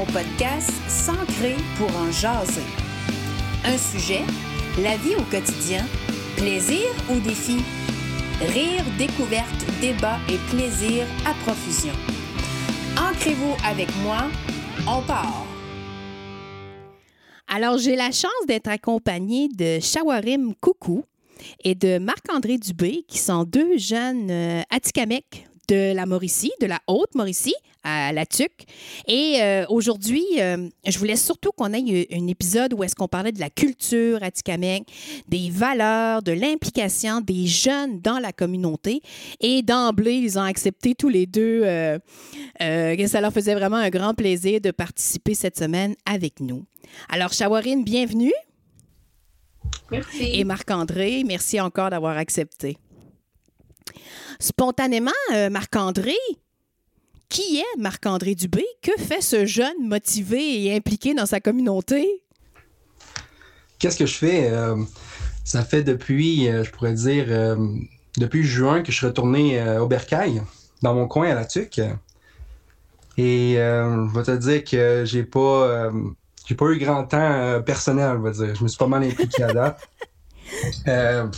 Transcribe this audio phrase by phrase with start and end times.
[0.00, 2.62] mon podcast S'ancrer pour en jaser.
[3.64, 4.22] Un sujet,
[4.78, 5.84] la vie au quotidien,
[6.36, 7.58] plaisir ou défi,
[8.40, 11.92] rire, découverte, débat et plaisir à profusion.
[12.96, 14.28] Ancrez-vous avec moi,
[14.88, 15.44] on part.
[17.46, 21.04] Alors, j'ai la chance d'être accompagnée de Shawarim Coucou
[21.62, 24.62] et de Marc-André Dubé, qui sont deux jeunes euh,
[25.70, 28.50] de la Mauricie, de la Haute-Mauricie à la TUC.
[29.06, 33.32] Et euh, aujourd'hui, euh, je voulais surtout qu'on ait un épisode où est-ce qu'on parlait
[33.32, 34.84] de la culture atikamekw,
[35.28, 39.00] des valeurs, de l'implication des jeunes dans la communauté.
[39.40, 41.98] Et d'emblée, ils ont accepté tous les deux euh,
[42.58, 46.64] que ça leur faisait vraiment un grand plaisir de participer cette semaine avec nous.
[47.08, 48.32] Alors, Shawarine, bienvenue.
[49.90, 50.30] Merci.
[50.32, 52.76] Et Marc-André, merci encore d'avoir accepté.
[54.38, 56.16] Spontanément, euh, Marc-André,
[57.28, 58.64] qui est Marc-André Dubé?
[58.82, 62.22] Que fait ce jeune motivé et impliqué dans sa communauté?
[63.78, 64.50] Qu'est-ce que je fais?
[64.50, 64.76] Euh,
[65.44, 67.56] ça fait depuis, euh, je pourrais dire,
[68.16, 70.42] depuis juin que je suis retourné au Bercail,
[70.82, 71.80] dans mon coin à la TUC.
[73.18, 75.90] Et je vais te dire que j'ai pas,
[76.46, 78.54] j'ai pas eu grand temps personnel, je vais dire.
[78.56, 79.88] Je me suis pas mal impliqué à date.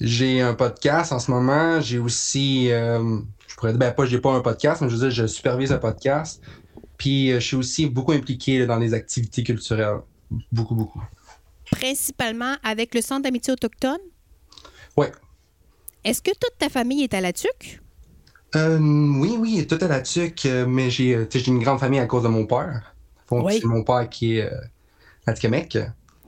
[0.00, 1.80] J'ai un podcast en ce moment.
[1.80, 3.18] J'ai aussi, euh,
[3.48, 5.72] je pourrais dire, ben pas, j'ai pas un podcast, mais je veux dire, je supervise
[5.72, 6.40] un podcast.
[6.96, 9.98] Puis euh, je suis aussi beaucoup impliqué dans les activités culturelles.
[10.52, 11.02] Beaucoup, beaucoup.
[11.70, 13.98] Principalement avec le Centre d'amitié autochtone?
[14.96, 15.06] Oui.
[16.04, 17.80] Est-ce que toute ta famille est à la TUC?
[18.56, 22.28] Euh, oui, oui, toute à la TUC, mais j'ai une grande famille à cause de
[22.28, 22.94] mon père.
[23.30, 23.58] oui.
[23.60, 24.50] C'est mon père qui est
[25.26, 25.76] à Québec.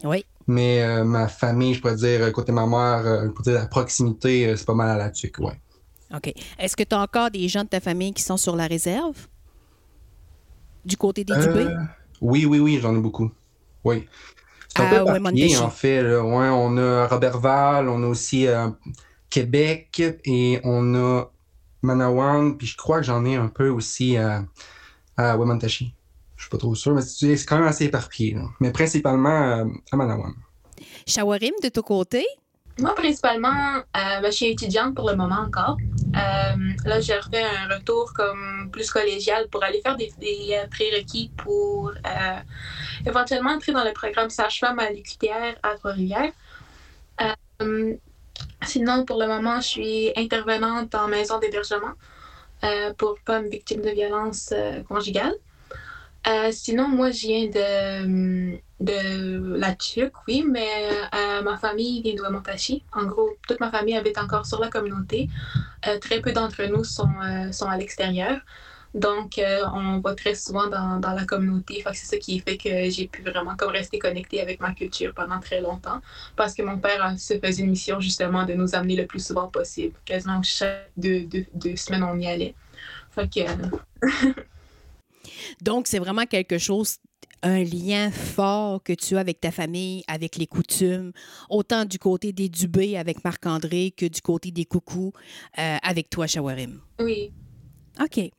[0.02, 0.24] Oui.
[0.46, 3.66] Mais euh, ma famille, je pourrais dire, côté ma mère, euh, je pourrais dire la
[3.66, 5.58] proximité, euh, c'est pas mal à la tuque, ouais.
[6.14, 6.32] OK.
[6.58, 9.28] Est-ce que tu as encore des gens de ta famille qui sont sur la réserve?
[10.84, 11.68] Du côté des Dubé?
[12.20, 13.30] Oui, oui, oui, j'en ai beaucoup.
[13.84, 14.08] Oui.
[14.68, 16.02] C'est un ah, peu en fait.
[16.02, 18.46] Ouais, on a Robertval, on a aussi
[19.28, 21.30] Québec et on a
[21.82, 24.44] Manawan, puis je crois que j'en ai un peu aussi à,
[25.16, 25.36] à
[26.40, 28.34] je suis pas trop sûr, mais c'est quand même assez éparpillé.
[28.60, 30.32] Mais principalement euh, à Manawan.
[31.06, 32.26] Shawarim, de ton côté?
[32.78, 35.76] Moi, principalement, euh, ben, je suis étudiante pour le moment encore.
[36.16, 40.10] Euh, là, j'ai refait un retour comme plus collégial pour aller faire des,
[40.70, 41.92] prérequis pour
[43.04, 46.32] éventuellement entrer dans le programme sage-femme à l'UQTR à Trois-Rivières.
[48.62, 51.92] sinon, pour le moment, je suis intervenante en maison d'hébergement
[52.96, 54.54] pour femmes victimes de violences
[54.88, 55.34] conjugales.
[56.26, 60.68] Euh, sinon, moi, je viens de, de la TUC, oui, mais
[61.14, 62.84] euh, ma famille vient de Wamontachi.
[62.92, 65.28] En gros, toute ma famille habite encore sur la communauté.
[65.86, 67.08] Euh, très peu d'entre nous sont,
[67.52, 68.38] sont à l'extérieur.
[68.92, 69.40] Donc,
[69.72, 71.84] on va très souvent dans, dans la communauté.
[71.92, 75.38] c'est ça qui fait que j'ai pu vraiment comme rester connectée avec ma culture pendant
[75.40, 76.00] très longtemps.
[76.36, 79.46] Parce que mon père se faisait une mission justement de nous amener le plus souvent
[79.46, 79.94] possible.
[80.04, 82.54] Quasiment chaque deux, deux, deux semaines, on y allait.
[83.12, 83.28] Fait.
[85.62, 86.96] Donc, c'est vraiment quelque chose
[87.42, 91.12] un lien fort que tu as avec ta famille, avec les coutumes,
[91.48, 95.12] autant du côté des Dubé avec Marc-André que du côté des Coucous
[95.58, 96.80] euh, avec toi, Shawarim.
[96.98, 97.32] Oui.
[98.00, 98.30] OK.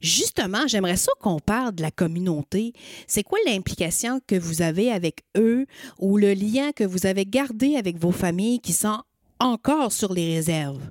[0.00, 2.72] Justement, j'aimerais ça qu'on parle de la communauté.
[3.06, 5.66] C'est quoi l'implication que vous avez avec eux
[5.98, 9.00] ou le lien que vous avez gardé avec vos familles qui sont
[9.38, 10.90] encore sur les réserves?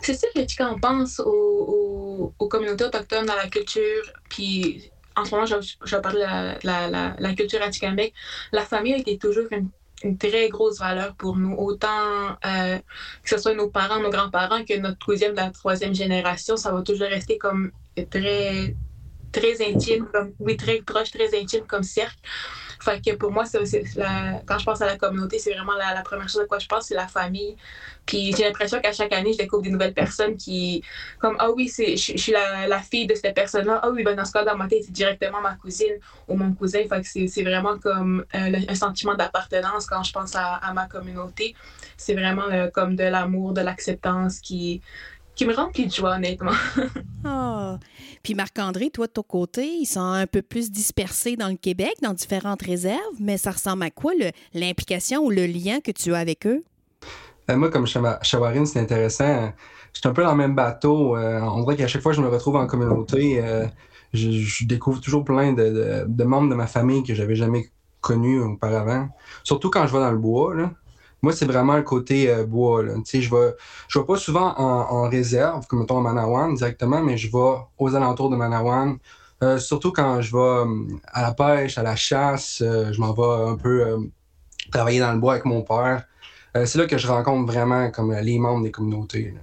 [0.00, 5.24] C'est sûr que quand on pense aux, aux, communautés autochtones dans la culture, puis en
[5.24, 8.12] ce moment, je, je parle de la, la, la, culture atikamekw,
[8.52, 9.68] la famille a été toujours une,
[10.18, 12.76] très grosse valeur pour nous, autant euh,
[13.22, 16.82] que ce soit nos parents, nos grands-parents, que notre deuxième, la troisième génération, ça va
[16.82, 17.70] toujours rester comme
[18.10, 18.74] très,
[19.30, 22.18] très intime, comme, oui, très proche, très intime comme cercle.
[22.82, 23.60] Fait que pour moi, c'est
[24.44, 26.86] quand je pense à la communauté, c'est vraiment la, première chose à quoi je pense,
[26.86, 27.56] c'est la famille.
[28.06, 30.82] Puis j'ai l'impression qu'à chaque année, je découvre des nouvelles personnes qui,
[31.20, 33.78] comme, ah oui, je, je suis la, la, fille de cette personne-là.
[33.84, 35.94] Ah oui, ben dans ce cas, dans ma tête, c'est directement ma cousine
[36.26, 36.80] ou mon cousin.
[36.88, 40.86] Fait que c'est vraiment comme euh, un sentiment d'appartenance quand je pense à, à ma
[40.86, 41.54] communauté.
[41.96, 44.82] C'est vraiment comme de l'amour, de l'acceptance qui,
[45.34, 46.52] qui me remplit de joie, honnêtement.
[47.24, 47.76] oh.
[48.22, 51.94] Puis Marc-André, toi, de ton côté, ils sont un peu plus dispersés dans le Québec,
[52.02, 54.12] dans différentes réserves, mais ça ressemble à quoi
[54.54, 56.62] l'implication ou le lien que tu as avec eux?
[57.50, 59.52] Euh, moi, comme Chawarine, c'est intéressant.
[59.92, 61.16] Je suis un peu dans le même bateau.
[61.16, 63.66] Euh, on dirait qu'à chaque fois que je me retrouve en communauté, euh,
[64.12, 67.70] je, découvre toujours plein de, de, membres de ma famille que j'avais jamais
[68.00, 69.08] connus auparavant.
[69.42, 70.54] Surtout quand je vais dans le bois.
[70.54, 70.70] Là.
[71.22, 72.82] Moi, c'est vraiment le côté euh, bois.
[72.82, 72.94] Là.
[73.06, 73.54] Je vais,
[73.88, 77.94] je vais pas souvent en, réserve, comme mettons à Manawan directement, mais je vais aux
[77.94, 78.98] alentours de Manawan,
[79.42, 83.56] Euh, surtout quand je vais à la pêche, à la chasse, je m'en vais un
[83.56, 84.08] peu
[84.70, 86.04] travailler dans le bois avec mon père.
[86.54, 89.34] c'est là que je rencontre vraiment comme les membres des communautés.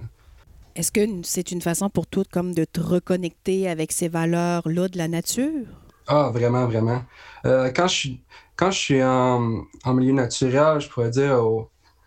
[0.74, 4.96] Est-ce que c'est une façon pour toi comme de te reconnecter avec ces valeurs-là de
[4.96, 5.66] la nature?
[6.06, 7.02] Ah, vraiment, vraiment.
[7.44, 8.24] quand je suis
[8.60, 11.42] quand je suis en, milieu naturel, je pourrais dire,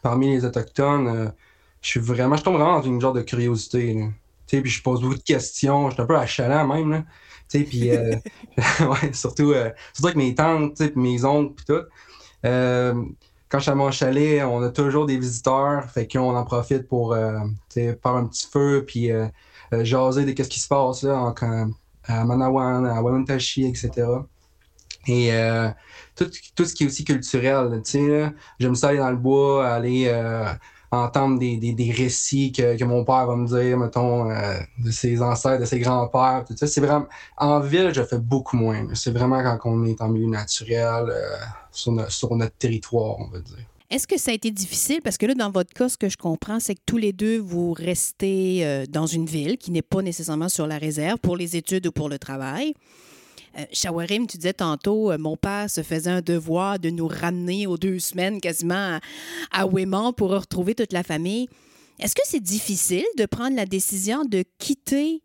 [0.03, 1.33] parmi les Autochtones,
[1.81, 4.07] je suis vraiment, je tombe vraiment dans une genre de curiosité.
[4.47, 6.91] Puis je pose beaucoup de questions, je suis un peu achalant même.
[6.91, 7.03] Là.
[7.49, 8.15] Puis, euh,
[9.13, 11.83] surtout, euh, surtout avec mes tantes, mes oncles, puis tout.
[12.45, 12.93] Euh,
[13.49, 16.87] quand je suis à mon chalet, on a toujours des visiteurs, fait qu'on en profite
[16.87, 17.49] pour faire
[18.05, 19.09] un petit feu, puis
[19.71, 21.71] jaser de ce qui se passe là, en,
[22.05, 24.07] à Manawan, à Wamantashi, etc.
[25.07, 25.31] Et
[26.15, 29.67] tout, tout, ce qui est aussi culturel, tu sais, j'aime ça aller dans le bois,
[29.67, 30.09] aller
[30.93, 35.21] entendre des, des, récits que, que, mon père va me dire, mettons, euh, de ses
[35.21, 36.67] ancêtres, de ses grands-pères, tout ça.
[36.67, 37.07] C'est vraiment...
[37.37, 38.87] En ville, je fais beaucoup moins.
[38.93, 41.35] C'est vraiment quand on est en milieu naturel, euh,
[41.71, 43.65] sur, sur notre territoire, on va dire.
[43.89, 45.01] Est-ce que ça a été difficile?
[45.03, 47.37] Parce que là, dans votre cas, ce que je comprends, c'est que tous les deux,
[47.37, 51.55] vous restez euh, dans une ville qui n'est pas nécessairement sur la réserve pour les
[51.55, 52.73] études ou pour le travail.
[53.57, 57.67] Euh, Shawarim, tu disais tantôt, euh, mon père se faisait un devoir de nous ramener
[57.67, 58.99] aux deux semaines quasiment
[59.51, 59.67] à, à
[60.15, 61.47] pour retrouver toute la famille.
[61.99, 65.21] Est-ce que c'est difficile de prendre la décision de quitter?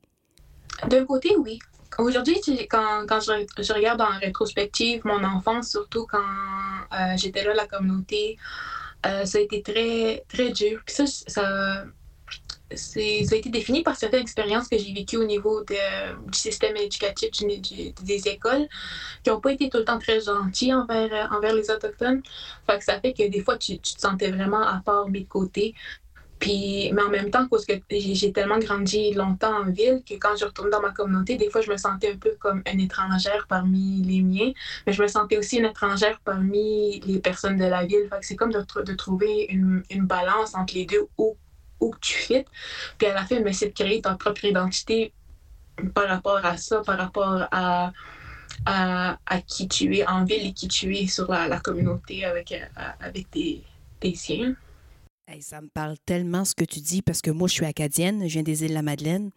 [0.88, 1.58] D'un côté, oui.
[1.98, 2.36] Aujourd'hui,
[2.69, 8.36] quand, quand je, regarde en rétrospective mon enfance, surtout quand euh, j'étais là, la communauté,
[9.02, 10.81] ça a été très, très dur.
[10.86, 11.04] Ça,
[12.75, 15.75] ça a été défini par certaines expériences que j'ai vécues au niveau du
[16.32, 17.31] système éducatif
[18.03, 18.69] des écoles,
[19.23, 22.23] qui n'ont pas été tout le temps très gentils envers, euh, envers les Autochtones.
[22.67, 25.75] Fait ça fait que des fois, tu, tu te sentais vraiment à part mes côtés.
[26.38, 30.37] Puis, mais en même temps, parce que j'ai tellement grandi longtemps en ville que quand
[30.37, 33.47] je retourne dans ma communauté, des fois, je me sentais un peu comme une étrangère
[33.49, 34.53] parmi les miens,
[34.87, 38.09] mais je me sentais aussi une étrangère parmi les personnes de la ville.
[38.20, 41.09] C'est comme de, de trouver une, une, balance entre les deux
[41.80, 42.44] où tu fais.
[42.98, 45.12] Puis à la fin, ben, c'est de créer ta propre identité
[45.94, 47.92] par rapport à ça, par rapport à,
[48.66, 52.64] à, qui tu es en ville et qui tu es sur la, communauté avec, euh,
[53.00, 53.62] avec tes,
[54.00, 54.54] tes siens.
[55.40, 58.34] ça me parle tellement ce que tu dis parce que moi, je suis acadienne, je
[58.34, 59.31] viens des îles de la Madeleine.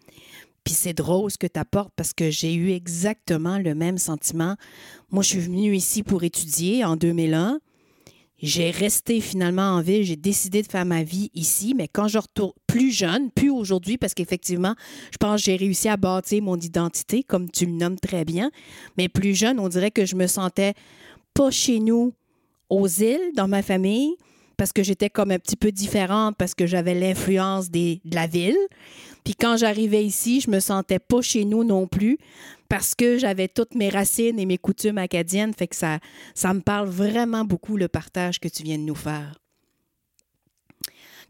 [0.63, 4.55] Puis c'est drôle ce que tu apportes parce que j'ai eu exactement le même sentiment.
[5.09, 7.59] Moi, je suis venue ici pour étudier en 2001.
[8.41, 12.17] J'ai resté finalement en ville, j'ai décidé de faire ma vie ici, mais quand je
[12.17, 14.73] retourne plus jeune, plus aujourd'hui, parce qu'effectivement,
[15.11, 18.49] je pense que j'ai réussi à bâtir mon identité, comme tu le nommes très bien,
[18.97, 20.73] mais plus jeune, on dirait que je me sentais
[21.33, 22.13] pas chez nous
[22.69, 24.15] aux îles, dans ma famille,
[24.57, 28.57] parce que j'étais comme un petit peu différente, parce que j'avais l'influence de la ville.
[29.23, 32.17] Puis quand j'arrivais ici, je me sentais pas chez nous non plus
[32.71, 35.53] parce que j'avais toutes mes racines et mes coutumes acadiennes.
[35.53, 35.99] Fait que ça,
[36.33, 39.37] ça me parle vraiment beaucoup le partage que tu viens de nous faire.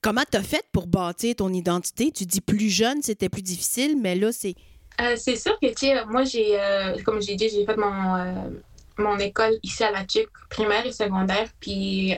[0.04, 2.12] Comment tu as fait pour bâtir ton identité?
[2.12, 4.54] Tu dis plus jeune, c'était plus difficile, mais là, c'est.
[5.02, 8.16] Euh, c'est sûr que, tu sais, moi, j'ai, euh, comme j'ai dit, j'ai fait mon,
[8.18, 8.50] euh,
[9.00, 11.48] mon école ici à la TUC, primaire et secondaire.
[11.60, 12.16] Puis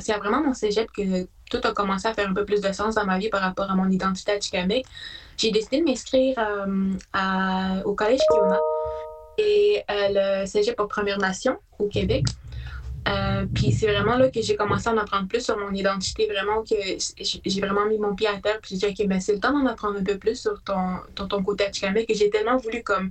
[0.00, 2.94] c'est vraiment mon cégep que tout a commencé à faire un peu plus de sens
[2.94, 4.86] dans ma vie par rapport à mon identité à Tikamek.
[5.36, 8.60] J'ai décidé de m'inscrire euh, au Collège Kiona
[9.38, 12.24] et euh, le cégep aux Premières Nations au Québec.
[13.06, 16.26] Euh, puis c'est vraiment là que j'ai commencé à en apprendre plus sur mon identité,
[16.26, 16.74] vraiment que
[17.44, 18.58] j'ai vraiment mis mon pied à terre.
[18.62, 20.98] Puis j'ai dit, OK, ben c'est le temps d'en apprendre un peu plus sur ton,
[21.14, 23.10] ton, ton côté que j'ai tellement voulu comme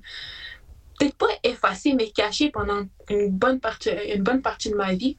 [0.98, 5.18] peut-être pas effacer, mais cacher pendant une bonne partie, une bonne partie de ma vie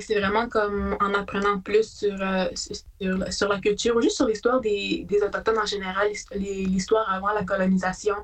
[0.00, 2.46] c'est vraiment comme en apprenant plus sur, euh,
[3.30, 7.44] sur, la culture, ou juste sur l'histoire des, des, Autochtones en général, l'histoire avant la
[7.44, 8.16] colonisation,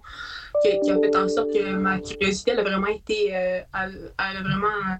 [0.62, 4.98] qui, a fait en sorte que ma curiosité a vraiment été, euh, elle, a vraiment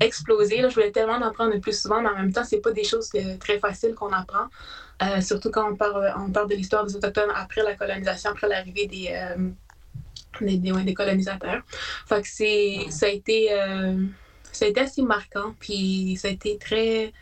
[0.00, 0.62] explosé.
[0.62, 0.68] Là.
[0.68, 3.10] Je voulais tellement en apprendre plus souvent, mais en même temps, c'est pas des choses
[3.38, 4.46] très faciles qu'on apprend.
[5.02, 8.48] Euh, surtout quand on parle, on parle de l'histoire des Autochtones après la colonisation, après
[8.48, 9.36] l'arrivée des,
[10.40, 11.62] des, des, colonisateurs.
[12.06, 13.50] Fait que c'est, ça a été
[14.52, 17.12] ça a été assez marquant, puis ça a été très,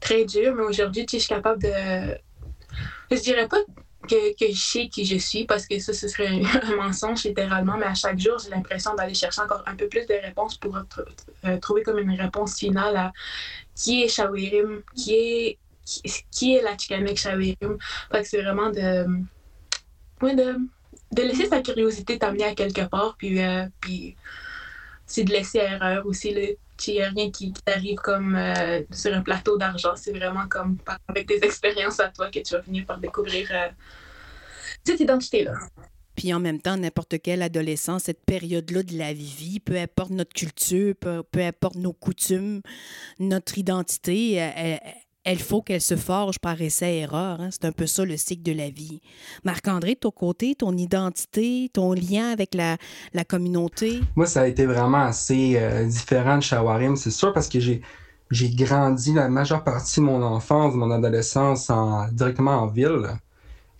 [0.00, 2.18] très dur, mais aujourd'hui, je suis capable de.
[3.10, 3.58] Je dirais pas
[4.08, 6.28] que, que, je sais qui je suis, parce que ça, ce serait
[6.62, 10.06] un mensonge littéralement, mais à chaque jour, j'ai l'impression d'aller chercher encore un peu plus
[10.06, 13.12] de réponses pour euh, trouver comme une réponse finale à
[13.74, 15.58] qui est Shawirim, qui est,
[16.30, 17.78] qui, est la Chikamek Shawirim.
[18.12, 19.06] Fait que c'est vraiment de,
[20.22, 24.16] ouais, de, laisser sa curiosité t'amener à quelque part, puis, euh, puis
[25.06, 26.32] c'est de laisser erreur aussi.
[26.32, 26.56] le
[26.86, 29.94] il n'y a rien qui, t'arrive comme euh, sur un plateau d'argent.
[29.96, 33.68] C'est vraiment comme avec des expériences à toi que tu vas finir par découvrir euh,
[34.84, 35.54] cette identité-là.
[36.14, 40.32] Puis en même temps, n'importe quel adolescent, cette période-là de la vie, peu importe notre
[40.32, 42.60] culture, peu, importe nos coutumes,
[43.20, 44.80] notre identité, elle,
[45.36, 47.40] faut qu'elle se forge par essai-erreur.
[47.40, 47.48] Hein.
[47.50, 49.02] C'est un peu ça le cycle de la vie.
[49.44, 52.78] Marc-André, de ton côté, ton identité, ton lien avec la,
[53.24, 54.00] communauté?
[54.16, 57.82] Moi, ça a été vraiment assez euh, différent de Shawarim, c'est sûr, parce que j'ai
[58.30, 63.08] j'ai grandi la majeure partie de mon enfance, de mon adolescence en, directement en ville.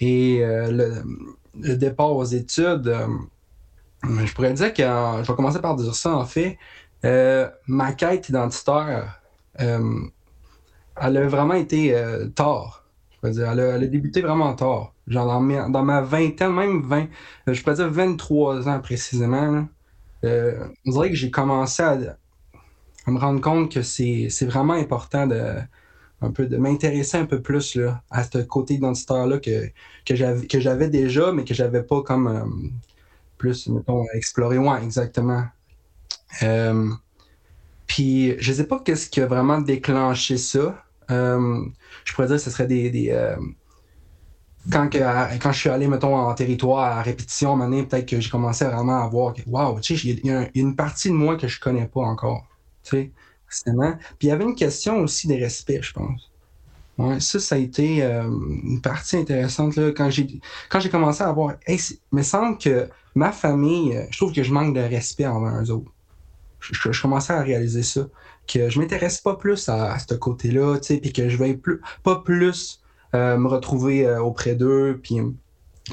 [0.00, 1.02] Et euh,
[1.54, 3.06] le, départ aux études, euh,
[4.04, 6.58] je pourrais dire que, je vais commencer par dire ça en fait,
[7.66, 9.20] ma quête identitaire,
[11.00, 11.94] elle a vraiment été
[12.34, 12.84] tard.
[13.22, 14.94] Je elle a, débuté vraiment tard.
[15.06, 17.06] Genre dans, ma vingtaine, même 20,
[17.48, 19.66] je pourrais dire 23 ans précisément.
[20.22, 21.98] on dirait que j'ai commencé à,
[23.06, 25.56] me rendre compte que c'est vraiment important de
[26.20, 29.68] un peu de m'intéresser un peu plus là, à ce côté identitaire-là que,
[30.04, 32.44] que j'avais déjà, mais que j'avais pas comme euh,
[33.36, 34.58] plus, mettons, exploré.
[34.58, 35.44] Ouais, exactement.
[36.42, 36.90] Euh,
[37.86, 40.84] puis je sais pas qu'est-ce qui a vraiment déclenché ça.
[41.10, 41.64] Euh,
[42.04, 43.14] je pourrais dire que ce serait des.
[44.70, 48.64] quand, quand je suis allé, mettons, en territoire à répétition, à peut-être que j'ai commencé
[48.64, 51.48] vraiment à voir que, waouh, tu sais, il y, a une partie de moi que
[51.48, 52.44] je connais pas encore.
[52.90, 53.10] Puis
[54.22, 56.30] il y avait une question aussi des respects, je pense.
[56.98, 60.26] Ouais, ça, ça a été euh, une partie intéressante là, quand j'ai
[60.68, 61.54] quand j'ai commencé à avoir.
[61.68, 61.78] il
[62.10, 65.70] me semble que ma famille, euh, je trouve que je manque de respect envers eux
[65.70, 65.92] autres.
[66.60, 68.08] Je, commençais à réaliser ça.
[68.48, 71.80] Que je m'intéresse pas plus à, ce côté-là, tu sais, puis que je vais plus,
[72.02, 72.80] pas plus
[73.14, 74.98] euh, me retrouver auprès d'eux.
[75.02, 75.18] Puis,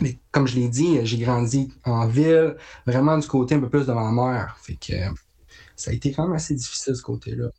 [0.01, 2.55] mais comme je l'ai dit, j'ai grandi en ville,
[2.87, 4.57] vraiment du côté un peu plus de ma mère.
[4.61, 4.93] Fait que
[5.75, 7.49] ça a été quand même assez difficile ce côté-là.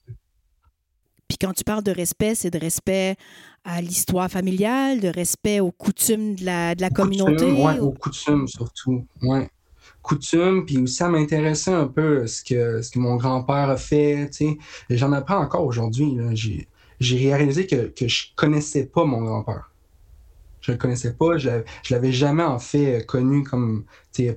[1.29, 3.17] Puis quand tu parles de respect, c'est de respect
[3.65, 7.45] à l'histoire familiale, de respect aux coutumes de la, de la communauté?
[7.51, 9.07] Oui, aux coutumes surtout.
[9.23, 9.51] Ouais.
[10.65, 14.31] Puis aussi ça m'intéressait un peu ce que, ce que mon grand-père a fait.
[14.91, 16.17] J'en apprends encore aujourd'hui.
[16.99, 19.71] J'ai, réalisé que, que je connaissais pas mon grand-père.
[20.61, 21.51] Je le connaissais pas, je
[21.91, 23.85] l'avais jamais en fait connu comme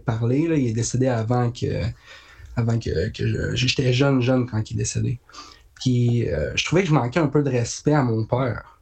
[0.05, 0.47] parler.
[0.47, 0.55] Là.
[0.55, 1.83] Il est décédé avant que
[2.55, 5.19] avant que, que j'étais jeune, jeune quand il est décédé.
[5.75, 8.79] Puis euh, je trouvais que je manquais un peu de respect à mon père.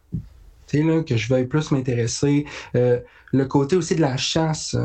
[0.73, 2.45] Là, que je veuille plus m'intéresser.
[2.75, 2.99] Euh,
[3.31, 4.75] le côté aussi de la chasse.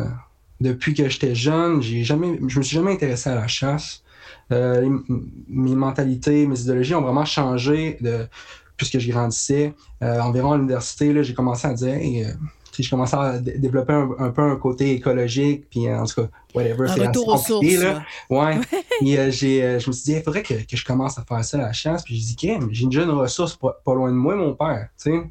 [0.62, 4.02] Euh, depuis que j'étais jeune, j'ai jamais, je me suis jamais intéressé à la chasse.
[4.50, 8.26] mes mentalités, mes idéologies ont vraiment changé de,
[8.76, 9.74] puisque je grandissais.
[10.00, 12.36] environ à l'université, j'ai commencé à dire
[12.80, 17.04] je commençais à développer un, peu un côté écologique, puis en tout cas, whatever, c'est
[17.04, 18.02] assez compliqué, là.
[18.30, 18.58] Ouais.
[19.18, 21.44] euh, j'ai, euh, je me suis dit, il faudrait que, que, je commence à faire
[21.44, 24.36] ça à la chasse, puis j'ai dit, j'ai une jeune ressource pas, loin de moi,
[24.36, 25.22] mon père, tu sais.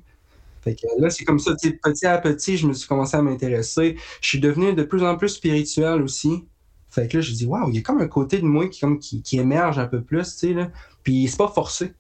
[0.62, 3.96] Fait que là, c'est comme ça, petit à petit, je me suis commencé à m'intéresser.
[4.22, 6.46] Je suis devenu de plus en plus spirituel aussi.
[6.90, 8.82] Fait que là, je dis, waouh, il y a comme un côté de moi qui,
[8.82, 10.70] comme, qui, qui émerge un peu plus, tu sais, là.
[11.04, 11.88] Puis c'est pas forcé.
[11.88, 11.94] Tu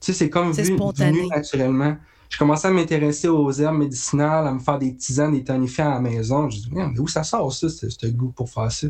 [0.00, 1.96] sais, c'est comme vu, venu naturellement
[2.34, 5.94] je commençais à m'intéresser aux herbes médicinales, à me faire des tisanes, des tonifiants à
[5.94, 6.50] la maison.
[6.50, 8.88] Je dis, mais où ça sort ça, ce goût pour faire ça?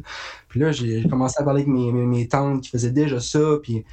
[0.49, 3.59] Puis là, j'ai commencé à parler avec mes, mes, tantes qui faisaient déjà ça.
[3.63, 3.85] Puis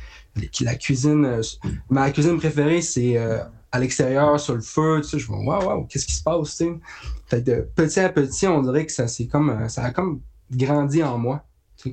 [0.61, 1.41] la cuisine, euh,
[1.89, 3.39] ma cuisine préférée, c'est euh,
[3.71, 5.01] à l'extérieur, sur le feu.
[5.01, 6.57] Tu sais, je me dis, waouh, waouh, qu'est-ce qui se passe?
[6.57, 6.79] Tu
[7.27, 11.03] Fait de petit à petit, on dirait que ça, comme, euh, ça a comme grandi
[11.03, 11.45] en moi.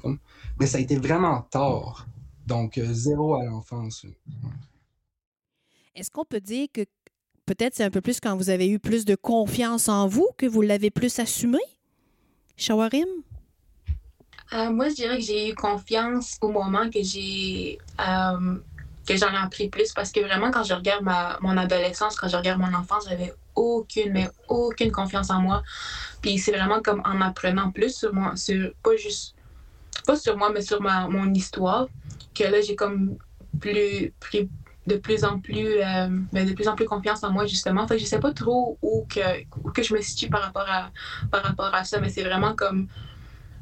[0.03, 0.19] comme...
[0.59, 2.07] Mais ça a été vraiment tard.
[2.47, 4.07] Donc, zéro à l'enfance.
[5.95, 6.83] Est-ce qu'on peut dire que
[7.45, 10.47] peut-être c'est un peu plus quand vous avez eu plus de confiance en vous que
[10.47, 11.59] vous l'avez plus assumé?
[12.57, 13.07] Shawarim?
[14.53, 18.57] Euh, moi, je dirais que j'ai eu confiance au moment que j'ai euh,
[19.09, 22.29] que j'en ai appris plus parce que vraiment, quand je regarde ma, mon adolescence, quand
[22.29, 25.63] je regarde mon enfance, j'avais aucune, mais aucune confiance en moi.
[26.21, 29.35] Puis c'est vraiment comme en apprenant plus sur moi, sur pas juste,
[30.07, 31.89] pas sur moi, mais sur ma, mon histoire,
[32.35, 33.17] que là, j'ai comme
[33.59, 34.51] plus pris
[34.87, 37.87] de plus en plus, euh, ben, de plus en plus confiance en moi, justement.
[37.87, 39.21] Fait que je sais pas trop où que,
[39.63, 40.91] où que je me situe par rapport à,
[41.31, 42.89] par rapport à ça, mais c'est vraiment comme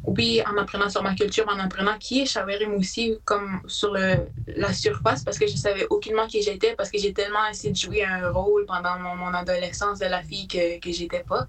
[0.06, 4.28] oui, en apprenant sur ma culture, en apprenant qui est Shawerim aussi, comme sur le,
[4.46, 7.76] la surface, parce que je savais aucunement qui j'étais, parce que j'ai tellement essayé de
[7.76, 11.48] jouer un rôle pendant mon, adolescence de la fille que, que j'étais pas.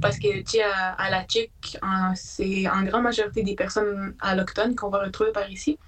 [0.00, 1.78] Parce que, tu sais, à, la Tchèque,
[2.14, 5.78] c'est en grande majorité des personnes allochtones qu'on va retrouver par ici.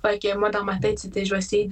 [0.00, 1.66] Fait que moi, dans ma tête, c'était je vais essayer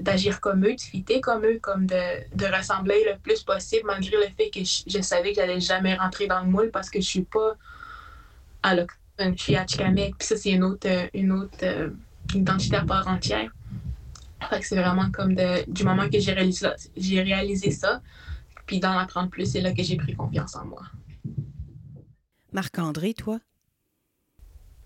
[0.00, 4.16] d'agir comme eux, de fitter comme eux, comme de, de, ressembler le plus possible, malgré
[4.16, 7.06] le fait que je, savais que j'allais jamais rentrer dans le moule parce que je
[7.06, 7.56] suis pas
[8.62, 9.01] allochtone
[9.36, 11.90] je suis Atchikamek, puis ça, c'est une autre, euh, une autre euh,
[12.34, 13.50] identité à part entière.
[14.50, 18.02] Fait que c'est vraiment comme de, du moment que j'ai réalisé, j'ai réalisé ça,
[18.66, 20.82] puis d'en apprendre plus, c'est là que j'ai pris confiance en moi.
[22.52, 23.38] Marc-André, toi?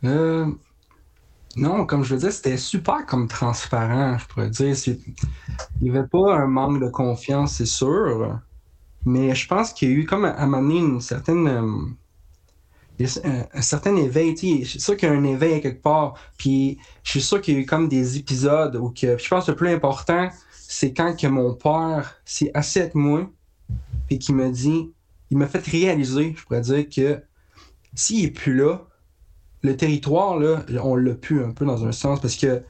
[0.04, 0.46] Euh,
[1.56, 4.76] non, comme je veux dire, c'était super comme transparent, je pourrais dire.
[4.86, 5.04] Il
[5.80, 8.38] n'y avait pas un manque de confiance, c'est sûr.
[9.06, 11.96] Mais je pense qu'il y a eu comme à un une certaine.
[13.00, 14.36] Euh, un, certain éveil.
[14.36, 16.14] Je suis sûr qu'il y a un éveil quelque part.
[16.38, 19.18] Puis je suis sûr qu'il y a eu comme des épisodes où que.
[19.18, 23.30] je pense que le plus important, c'est quand que mon père s'est assis avec moi
[24.10, 24.92] et qui me dit.
[25.30, 27.20] Il m'a fait réaliser, je pourrais dire, que
[27.96, 28.86] s'il n'est plus là,
[29.62, 32.62] le territoire, là, on l'a pu un peu dans un sens parce que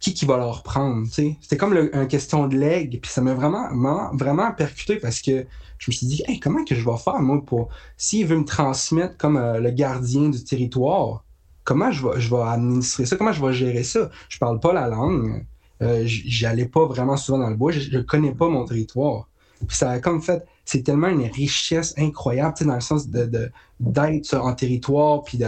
[0.00, 3.68] qui qui va le reprendre, C'était comme une question de leg, puis ça m'a vraiment,
[4.14, 5.44] vraiment, percuté parce que
[5.78, 7.68] je me suis dit, comment que je vais faire, moi, pour.
[7.96, 11.24] S'il veut me transmettre comme euh, le gardien du territoire,
[11.64, 14.10] comment je vais, je vais administrer ça, comment je vais gérer ça?
[14.28, 15.44] Je parle pas la langue,
[15.82, 19.28] euh, j'allais pas vraiment souvent dans le bois, je, ne connais pas mon territoire.
[19.66, 23.50] Puis ça a comme fait, c'est tellement une richesse incroyable, dans le sens de,
[23.80, 25.38] d'être en territoire, puis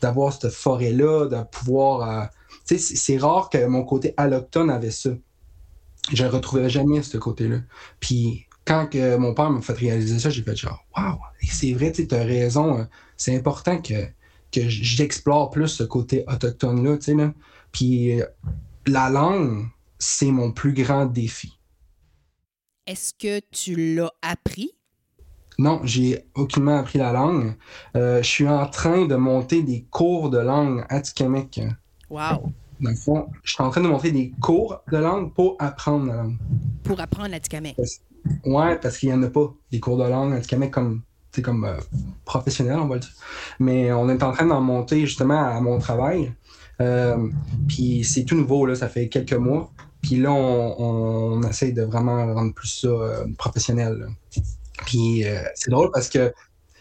[0.00, 2.08] d'avoir cette forêt-là, de pouvoir.
[2.08, 5.10] Euh, tu sais, c'est rare que mon côté alloctone avait ça.
[6.12, 7.60] Je ne retrouvais jamais ce côté-là.
[8.00, 11.18] Puis quand que mon père m'a fait réaliser ça, j'ai fait genre, waouh,
[11.50, 12.78] c'est vrai, tu as raison.
[12.78, 12.84] Euh,
[13.16, 14.04] c'est important que,
[14.52, 17.14] que j'explore plus ce côté autochtone-là, tu sais.
[17.14, 17.32] Là.
[17.72, 18.26] Puis euh,
[18.86, 19.66] la langue,
[19.98, 21.58] c'est mon plus grand défi.
[22.86, 24.72] Est-ce que tu l'as appris?
[25.58, 27.56] Non, j'ai aucunement appris la langue.
[27.96, 31.60] Euh, je suis en train de monter des cours de langue Atikamek.
[32.14, 32.52] Wow!
[32.80, 36.06] Dans le fond, je suis en train de monter des cours de langue pour apprendre
[36.06, 36.36] la langue.
[36.84, 37.76] Pour apprendre l'Atikamek?
[38.44, 41.02] Ouais, parce qu'il n'y en a pas des cours de langue Atikamek comme,
[41.42, 41.76] comme euh,
[42.24, 43.12] professionnel, on va le dire.
[43.58, 46.32] Mais on est en train d'en monter justement à mon travail.
[46.80, 47.16] Euh,
[47.66, 49.72] puis c'est tout nouveau, là, ça fait quelques mois.
[50.00, 54.06] Puis là, on, on, essaye de vraiment rendre plus ça professionnel.
[54.86, 56.32] Puis euh, c'est drôle parce que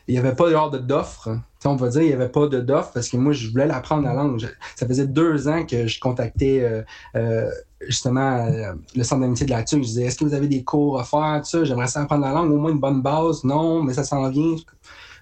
[0.07, 1.29] il n'y avait pas d'offre.
[1.65, 4.13] On va dire il n'y avait pas d'offre parce que moi, je voulais l'apprendre la
[4.13, 4.45] langue.
[4.75, 6.81] ça faisait deux ans que je contactais euh,
[7.15, 7.49] euh,
[7.87, 8.47] justement
[8.95, 9.81] le centre d'amitié de la TUC.
[9.81, 12.51] Je disais Est-ce que vous avez des cours à faire J'aimerais ça apprendre la langue,
[12.51, 13.43] au moins une bonne base.
[13.45, 14.55] Non, mais ça s'en vient.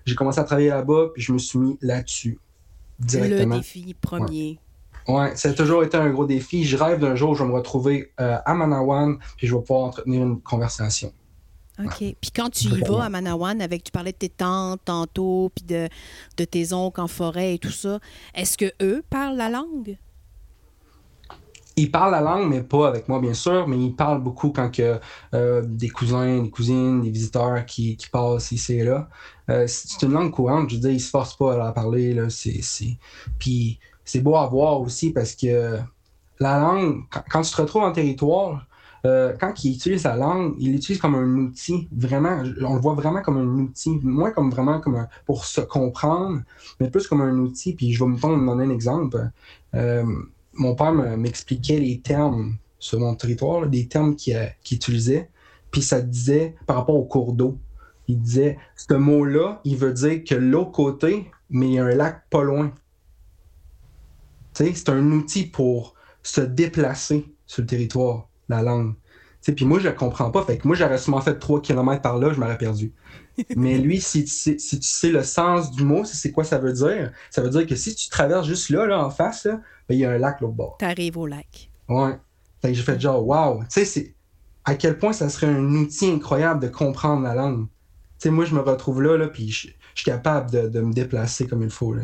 [0.06, 2.40] J'ai commencé à travailler là-bas, puis je me suis mis là-dessus
[2.98, 3.56] directement.
[3.56, 4.60] Le défi premier.
[5.08, 5.36] Ouais.
[5.36, 6.64] ça a toujours été un gros défi.
[6.64, 9.86] Je rêve d'un jour où je vais me retrouver à Manawan, puis je vais pouvoir
[9.86, 11.14] entretenir une conversation.
[11.80, 11.98] OK.
[11.98, 15.66] Puis quand tu y vas à Manawan, avec, tu parlais de tes tantes tantôt, puis
[15.66, 15.90] de,
[16.38, 18.00] de tes oncles en forêt et tout ça,
[18.36, 19.98] est-ce que eux parlent la langue?
[21.78, 24.70] Ils parlent la langue, mais pas avec moi, bien sûr, mais ils parlent beaucoup quand
[24.70, 25.00] que,
[25.34, 29.10] euh, des cousins, des cousines, des visiteurs qui, qui passent ici et là.
[29.50, 32.14] Euh, c'est une langue courante, je veux dire, ils se forcent pas à la parler.
[32.14, 32.62] Là, c'est,
[33.40, 35.80] Puis c'est beau à voir aussi parce que
[36.40, 38.66] la langue, quand tu te retrouves en territoire,
[39.06, 42.94] euh, quand il utilise la langue, il l'utilise comme un outil, vraiment, on le voit
[42.94, 46.42] vraiment comme un outil, moins comme vraiment comme pour se comprendre,
[46.80, 47.74] mais plus comme un outil.
[47.74, 49.30] Puis je vais me donner un exemple.
[49.74, 50.06] Euh,
[50.54, 55.30] mon père m'expliquait les termes sur mon territoire, des termes qu'il utilisait,
[55.72, 57.58] puis ça disait par rapport au cours d'eau.
[58.08, 61.96] Il disait, ce mot-là, il veut dire que l'autre côté, mais il y a un
[61.96, 62.74] lac pas loin.
[64.54, 68.96] C'est un outil pour se déplacer sur le territoire la langue.
[69.42, 70.44] Puis moi, je ne comprends pas.
[70.44, 72.94] Fait que moi, j'aurais sûrement fait 3 km par là, je m'aurais perdu.
[73.56, 76.60] Mais lui, si tu, sais, si tu sais le sens du mot, c'est quoi ça
[76.60, 79.96] veut dire, ça veut dire que si tu traverses juste là, là en face, ben,
[79.96, 80.76] il y a un lac l'autre bord.
[80.80, 81.72] Tu arrives au lac.
[81.90, 82.18] Ouais.
[82.62, 83.64] Fait que j'ai fait genre, wow.
[83.72, 84.16] Tu sais,
[84.64, 87.66] à quel point ça serait un outil incroyable de comprendre la langue.
[88.20, 91.48] Tu sais, moi, je me retrouve là, là puis je, suis capable de, me déplacer
[91.48, 92.04] comme il faut, là.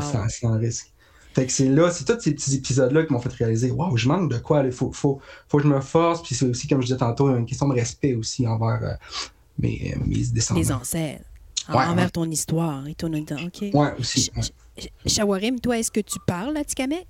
[0.00, 0.91] sans risque.
[1.34, 4.08] Fait que c'est là, c'est tous ces petits épisodes-là qui m'ont fait réaliser, waouh, je
[4.08, 6.22] manque de quoi, il faut, faut, faut que je me force.
[6.22, 8.94] Puis c'est aussi, comme je disais tantôt, une question de respect aussi envers euh,
[9.58, 10.60] mes, mes descendants.
[10.60, 11.24] Les ancêtres.
[11.68, 13.62] envers ton histoire et ton OK.
[13.72, 14.30] Ouais, aussi.
[15.06, 17.06] Shawarim, toi, est-ce que tu parles à Tikamek?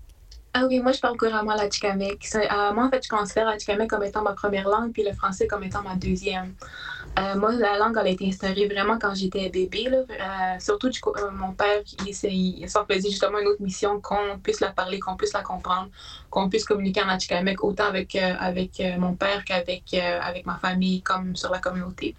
[0.55, 2.29] Ah oui, moi, je parle couramment l'Atikamek.
[2.35, 5.47] Euh, moi, en fait, je considère l'Atikamek comme étant ma première langue, puis le français
[5.47, 6.53] comme étant ma deuxième.
[7.19, 9.85] Euh, moi, la langue, elle a été instaurée vraiment quand j'étais bébé.
[9.91, 9.99] Là.
[9.99, 14.71] Euh, surtout, coup, mon père, il, il faisait justement une autre mission, qu'on puisse la
[14.71, 15.91] parler, qu'on puisse la comprendre,
[16.31, 21.37] qu'on puisse communiquer en Atikamek, autant avec, avec mon père qu'avec avec ma famille, comme
[21.37, 22.15] sur la communauté.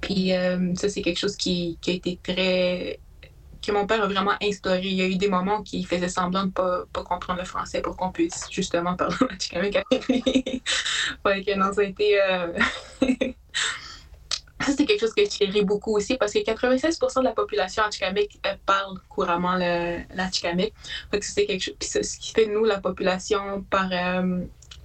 [0.00, 0.32] Puis
[0.74, 3.00] ça, c'est quelque chose qui, qui a été très
[3.64, 4.82] que mon père a vraiment instauré.
[4.82, 7.80] Il y a eu des moments il faisait semblant de ne pas, comprendre le français
[7.80, 10.22] pour qu'on puisse justement parler en Atikamek avec lui.
[11.24, 12.18] que non, ça a été.
[14.68, 14.72] Euh...
[14.76, 18.40] c'est quelque chose que je dirais beaucoup aussi parce que 96% de la population Atikamek
[18.46, 20.72] euh, parle couramment l'Atikamek.
[21.20, 21.74] c'est quelque chose.
[21.78, 23.88] Puis ce qui fait nous la population par.
[23.92, 24.44] Euh,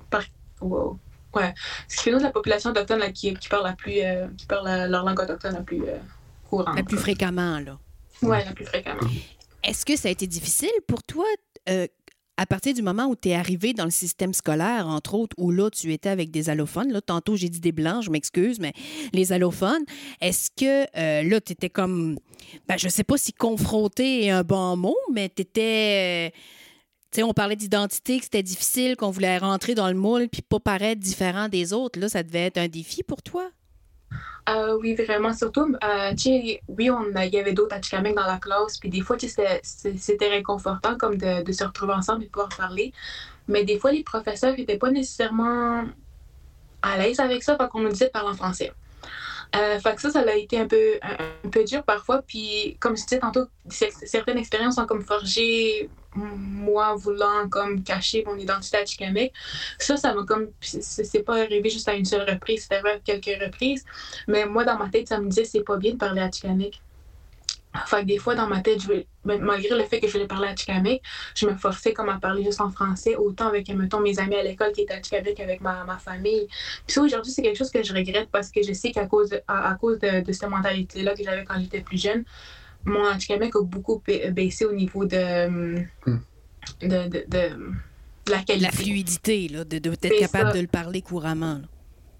[0.10, 0.24] par
[0.62, 0.98] wow.
[1.36, 1.54] Ouais.
[1.88, 4.02] Ce qui fait nous la population autochtone là, qui, qui, parle la plus.
[4.04, 5.84] Euh, qui parle leur langue autochtone la plus
[6.50, 6.76] courante.
[6.76, 7.78] La plus fréquemment, là.
[8.22, 9.08] Oui, la plus fréquemment.
[9.64, 11.26] Est-ce que ça a été difficile pour toi
[11.70, 11.88] euh,
[12.40, 15.52] à partir du moment où tu es arrivé dans le système scolaire, entre autres, où
[15.52, 18.72] là, tu étais avec des allophones, là, tantôt j'ai dit des blancs, je m'excuse, mais
[19.12, 19.84] les allophones,
[20.22, 22.18] est-ce que euh, là, tu étais comme,
[22.66, 26.30] ben, je sais pas si confronté est un bon mot, mais tu étais.
[26.32, 26.40] Euh,
[27.12, 30.42] tu sais, on parlait d'identité, que c'était difficile, qu'on voulait rentrer dans le moule puis
[30.42, 32.00] pas paraître différent des autres.
[32.00, 33.52] Là, ça devait être un défi pour toi?
[34.50, 35.34] Euh, oui, vraiment.
[35.34, 36.12] Surtout, euh,
[36.68, 41.18] oui, il y avait d'autres Atikamekw dans la classe, puis des fois, c'était réconfortant comme
[41.18, 42.94] de, se retrouver ensemble et pouvoir parler.
[43.48, 45.86] Mais des fois, les professeurs n'étaient pas nécessairement
[46.82, 48.72] à l'aise avec ça, parce qu'on nous disait de parler en français.
[49.56, 52.22] Euh, fait que ça, ça a été un peu, un, peu dur parfois.
[52.22, 58.38] Puis, comme je disais tantôt, certaines expériences ont comme forgé moi voulant comme cacher mon
[58.38, 59.34] identité à Chikamek.
[59.78, 60.50] Ça, ça m'a comme.
[60.62, 63.86] C'est pas arrivé juste à une seule reprise, c'était à quelques reprises.
[64.28, 66.82] Mais moi, dans ma tête, ça me disait c'est pas bien de parler à Chikamek.
[67.86, 70.48] Fait que des fois, dans ma tête, je malgré le fait que je voulais parler
[70.48, 71.04] à Tikamek,
[71.36, 74.44] je me forçais comme à parler juste en français, autant avec, mettons, mes amis à
[74.44, 76.48] l'école qui étaient à Tikamek avec ma, ma famille.
[76.88, 79.40] Puis ça, aujourd'hui, c'est quelque chose que je regrette parce que je sais qu'à cause,
[79.48, 82.24] à, cause de, de cette mentalité-là que j'avais quand j'étais plus jeune,
[82.90, 86.20] mon Atikamek a beaucoup baissé au niveau de, hmm.
[86.82, 88.66] de, de, de, la qualité.
[88.66, 91.62] La fluidité, là, de, de être capable de le parler couramment.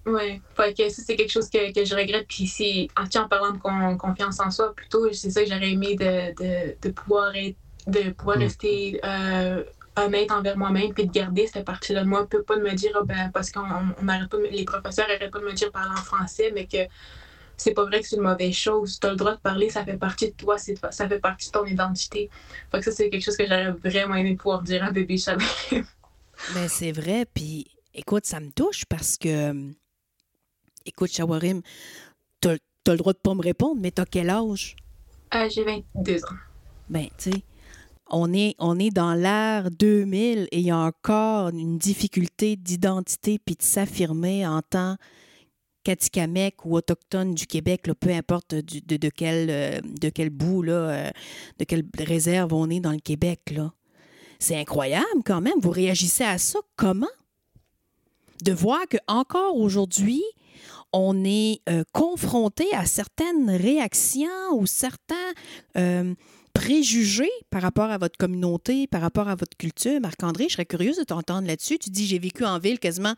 [0.06, 2.26] Oui, que ça, c'est quelque chose que, que je regrette.
[2.26, 6.34] Puis c'est en, parlant de confiance en soi, plutôt, c'est ça que j'aurais aimé de,
[6.42, 7.56] de, de, pouvoir être,
[7.86, 8.42] de pouvoir mm.
[8.42, 9.62] rester euh,
[9.96, 12.26] honnête envers moi-même, puis de garder cette partie-là de moi.
[12.26, 15.40] Peut pas de me dire, ah, ben, parce qu'on on pas, les professeurs n'arrêtent pas
[15.40, 16.78] de me dire parler en français, mais que
[17.60, 18.98] c'est pas vrai que c'est une mauvaise chose.
[19.00, 21.52] Tu as le droit de parler, ça fait partie de toi, ça fait partie de
[21.52, 22.30] ton identité.
[22.70, 25.46] Fait que ça, c'est quelque chose que j'aurais vraiment aimé pouvoir dire à bébé Chalet.
[26.54, 29.72] ben, c'est vrai, puis écoute, ça me touche parce que
[30.86, 31.60] Écoute, Shawarim,
[32.40, 32.54] t'as
[32.86, 34.76] as le droit de pas me répondre, mais t'as quel âge?
[35.34, 36.36] Euh, J'ai 22 ans.
[36.88, 37.42] Ben, tu sais,
[38.08, 43.38] on est, on est dans l'ère 2000 et il y a encore une difficulté d'identité
[43.38, 44.96] puis de s'affirmer en tant
[45.84, 51.10] qu'Atikamekw ou autochtone du Québec, peu importe de, quel, euh, de quel bout, là, euh,
[51.58, 53.54] de quelle réserve on est dans le Québec.
[54.38, 55.58] C'est incroyable quand même.
[55.60, 57.06] Vous réagissez à ça comment?
[58.42, 60.22] De voir qu'encore aujourd'hui,
[60.92, 65.14] on est euh, confronté à certaines réactions ou certains
[66.60, 69.98] préjugés par rapport à votre communauté, par rapport à votre culture.
[69.98, 71.78] Marc-André, je serais curieuse de t'entendre là-dessus.
[71.78, 73.14] Tu dis, j'ai vécu en ville quasiment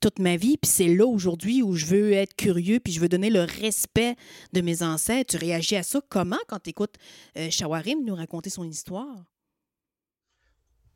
[0.00, 3.10] toute ma vie, puis c'est là aujourd'hui où je veux être curieux, puis je veux
[3.10, 4.16] donner le respect
[4.54, 5.32] de mes ancêtres.
[5.32, 6.94] Tu réagis à ça comment quand tu écoutes
[7.36, 9.16] euh, Shawarim nous raconter son histoire?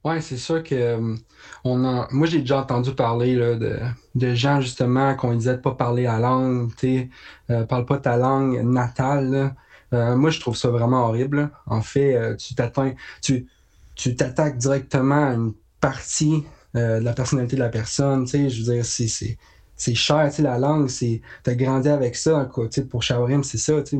[0.04, 1.16] Oui, c'est sûr que euh,
[1.62, 2.08] on a...
[2.10, 3.78] moi j'ai déjà entendu parler là, de,
[4.14, 7.10] de, gens justement qu'on disait de pas parler la langue, tu
[7.50, 9.54] euh, parle pas ta langue natale.
[9.92, 11.50] Euh, moi je trouve ça vraiment horrible.
[11.66, 13.46] En fait, euh, tu t'atteins, tu
[13.94, 18.24] tu t'attaques directement à une partie de la personnalité de la personne.
[18.24, 19.36] Tu sais, je veux dire, c'est c'est
[19.76, 22.68] c'est cher, tu sais, la langue, c'est t'as grandi avec ça, quoi.
[22.68, 23.82] Tu sais, pour Shaorim, c'est ça.
[23.82, 23.98] Tu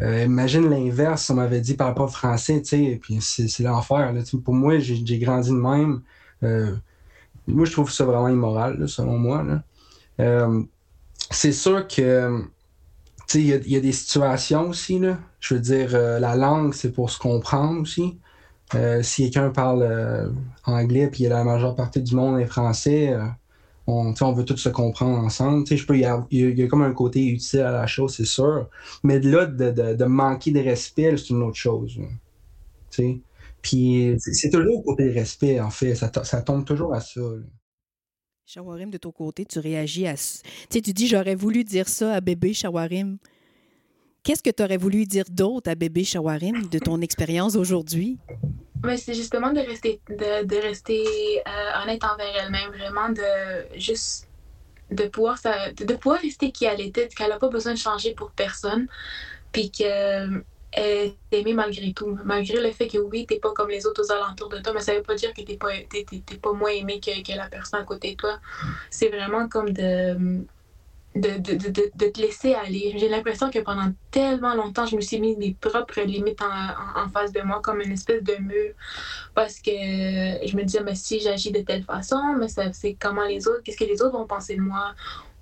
[0.00, 4.12] euh, imagine l'inverse, on m'avait dit par rapport au français, tu sais, puis c'est l'enfer.
[4.44, 6.02] Pour moi, j'ai grandi de même.
[6.42, 6.74] Euh,
[7.46, 9.44] moi, je trouve ça vraiment immoral, selon moi.
[10.20, 10.62] Euh,
[11.30, 12.44] c'est sûr que,
[13.34, 15.18] il y, a des situations aussi, là.
[15.40, 18.18] Je veux dire, la langue, c'est pour se comprendre aussi.
[19.02, 20.34] si quelqu'un parle
[20.64, 23.16] anglais, puis la majeure partie du monde est français,
[23.86, 25.66] on, on veut tous se comprendre ensemble.
[25.66, 28.68] Je peux, il, y a, comme un côté utile à la chose, c'est sûr.
[29.02, 31.98] Mais de là, de, de, manquer de respect, c'est une autre chose.
[33.62, 35.94] Puis c'est toujours au côté respect, en fait.
[35.94, 37.20] Ça, ça tombe toujours à ça.
[38.46, 40.14] Shawarim, de ton côté, tu réagis à.
[40.14, 40.20] Tu
[40.68, 43.16] sais, tu dis j'aurais voulu dire ça à bébé Shawarim.
[44.22, 48.18] Qu'est-ce que tu aurais voulu dire d'autre à bébé Shawarim de ton expérience aujourd'hui?
[48.84, 51.02] Mais c'est justement de rester, de, rester
[51.46, 54.28] euh, honnête envers elle-même, vraiment de juste
[54.90, 58.30] de pouvoir, de, pouvoir rester qui elle était, qu'elle n'a pas besoin de changer pour
[58.30, 58.88] personne,
[59.52, 60.44] puis qu'elle
[60.76, 62.18] est aimée malgré tout.
[62.24, 64.80] Malgré le fait que oui, t'es pas comme les autres aux alentours de toi, mais
[64.80, 65.70] ça veut pas dire que t'es pas,
[66.42, 68.38] pas moins aimé que, que, la personne à côté de toi.
[68.90, 70.44] C'est vraiment comme de
[71.14, 72.94] de, de, de, de, te laisser aller.
[72.96, 77.08] J'ai l'impression que pendant tellement longtemps, je me suis mis mes propres limites en, en,
[77.08, 78.74] face de moi comme une espèce de mur
[79.34, 83.46] parce que je me disais, mais si j'agis de telle façon, mais c'est comment les
[83.46, 84.94] autres, qu'est-ce que les autres vont penser de moi?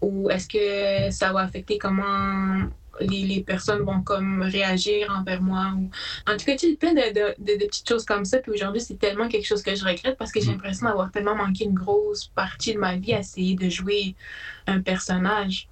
[0.02, 2.68] Ou est-ce que ça va affecter comment
[3.00, 5.72] les, les, personnes vont comme réagir envers moi.
[5.76, 5.90] Ou...
[6.30, 8.38] En tout cas, tu plein de, de, de, petites choses comme ça.
[8.38, 10.54] Puis aujourd'hui, c'est tellement quelque chose que je regrette parce que j'ai mm.
[10.54, 14.14] l'impression d'avoir tellement manqué une grosse partie de ma vie à essayer de jouer
[14.66, 15.68] un personnage.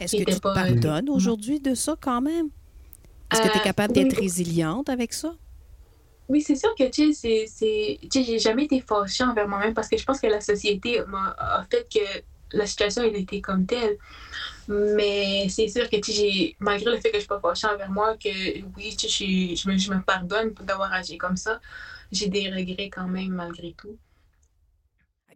[0.00, 2.48] Est-ce que tu te pardonnes aujourd'hui de ça quand même?
[3.32, 5.34] Est-ce que tu es euh, capable d'être résiliente avec ça?
[6.28, 7.46] Oui, c'est sûr que, tu sais,
[8.12, 11.86] j'ai jamais été fâchée envers moi-même parce que je pense que la société a fait
[11.92, 12.22] que
[12.54, 13.96] la situation, elle était comme telle.
[14.68, 18.16] Mais c'est sûr que, sais, malgré le fait que je suis pas fâchée envers moi,
[18.16, 21.60] que oui, tu sais, je, me, je me pardonne d'avoir agi comme ça,
[22.10, 23.98] j'ai des regrets quand même, malgré tout.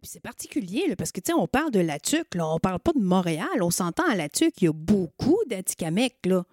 [0.02, 3.00] c'est particulier, parce que, tu on parle de la TUC, là, on parle pas de
[3.00, 3.62] Montréal.
[3.62, 6.44] On s'entend à la TUC, il y a beaucoup d'Atikamekw, là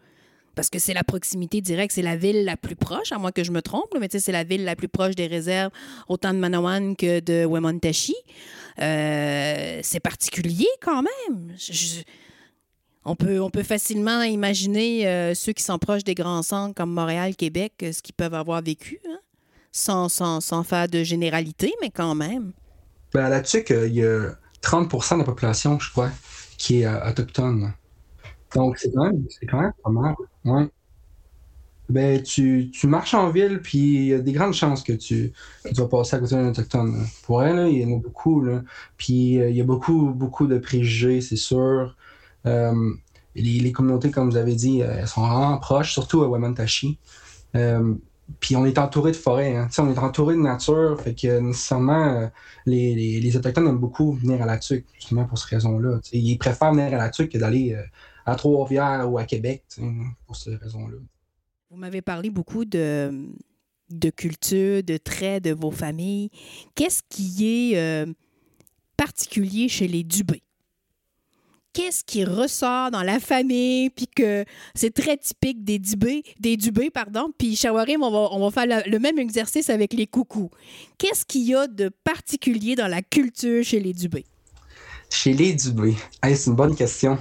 [0.55, 3.43] parce que c'est la proximité directe, c'est la ville la plus proche, à moins que
[3.43, 5.71] je me trompe, mais c'est la ville la plus proche des réserves,
[6.07, 8.15] autant de Manawan que de Wemontashi.
[8.81, 11.55] Euh, c'est particulier quand même.
[13.05, 16.91] on, peut, on peut facilement imaginer euh, ceux qui sont proches des grands centres comme
[16.91, 19.19] Montréal, Québec, euh, ce qu'ils peuvent avoir vécu, hein,
[19.71, 22.53] sans, sans, sans, faire de généralité, mais quand même.
[23.13, 26.11] Ben, Là-dessus, il y a 30% de la population, je crois,
[26.57, 27.73] qui est autochtone.
[28.53, 30.15] Donc, c'est quand même, c'est quand même pas mal.
[30.45, 30.69] Ouais.
[31.87, 35.33] Ben, tu, tu, marches en ville, puis il y a des grandes chances que tu,
[35.65, 37.05] tu vas passer à côté d'un autochtone.
[37.23, 38.41] Pour elle, il y en a beaucoup.
[38.41, 38.63] Là.
[38.97, 41.95] Puis euh, il y a beaucoup, beaucoup de préjugés, c'est sûr.
[42.47, 42.73] Euh,
[43.35, 46.97] les, les, communautés, comme vous avez dit, euh, elles sont vraiment proches, surtout à Wamantashi.
[48.39, 49.67] puis on est entouré de forêts, hein.
[49.77, 52.31] on est entouré de nature, fait que nécessairement,
[52.65, 55.99] les, les, Autochtones aiment beaucoup venir à la TUC, justement pour cette raison-là.
[56.13, 57.77] Ils préfèrent venir à la TUC que d'aller
[58.25, 59.63] à Trois-Rivières ou à Québec,
[60.25, 60.97] pour ces raisons-là.
[61.69, 63.27] Vous m'avez parlé beaucoup de,
[63.89, 66.29] de culture, de traits de vos familles.
[66.73, 68.05] Qu'est-ce qui est euh,
[68.97, 70.41] particulier chez les Dubé?
[71.73, 76.89] Qu'est-ce qui ressort dans la famille, puis que c'est très typique des Dubé, des Dubé,
[76.89, 80.49] pardon, puis Shawarim, on va, on va faire le même exercice avec les coucous.
[80.97, 84.25] Qu'est-ce qu'il y a de particulier dans la culture chez les Dubé?
[85.09, 87.17] Chez les Dubé, c'est une bonne question.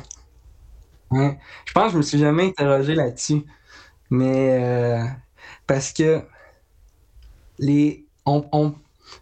[1.12, 3.43] Je pense que je me suis jamais interrogé là-dessus.
[4.11, 5.05] Mais euh,
[5.67, 6.23] parce que
[7.59, 8.07] les.
[8.27, 8.75] On,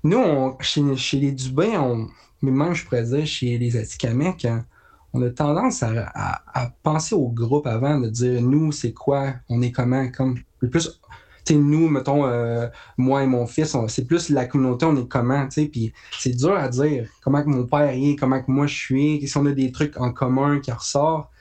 [0.04, 2.08] nous, chez, les Dubé, on,
[2.40, 4.64] mais même je pourrais dire chez les Atikamekw, hein,
[5.12, 9.72] on a tendance à, penser au groupe avant, de dire nous, c'est quoi, on est
[9.72, 10.38] comment, comme.
[10.70, 11.00] Plus,
[11.44, 15.44] tu nous, mettons, euh, moi et mon fils, c'est plus la communauté, on est comment,
[15.46, 18.68] tu sais, puis c'est dur à dire comment que mon père est, comment que moi
[18.68, 21.31] je suis, si on a des trucs en commun qui ressortent.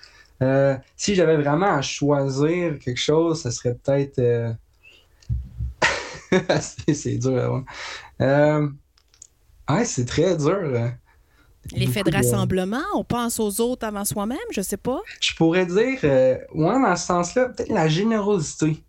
[0.41, 4.19] Euh, si j'avais vraiment à choisir quelque chose, ce serait peut-être.
[4.19, 4.53] Euh,
[6.93, 7.63] c'est dur.
[8.21, 8.67] Euh...
[9.69, 10.91] Ouais, c'est très dur.
[11.73, 14.99] L'effet de rassemblement, on pense aux autres avant soi-même, je sais pas.
[15.19, 18.83] Je pourrais dire, ouais, dans ce sens-là, peut-être la générosité.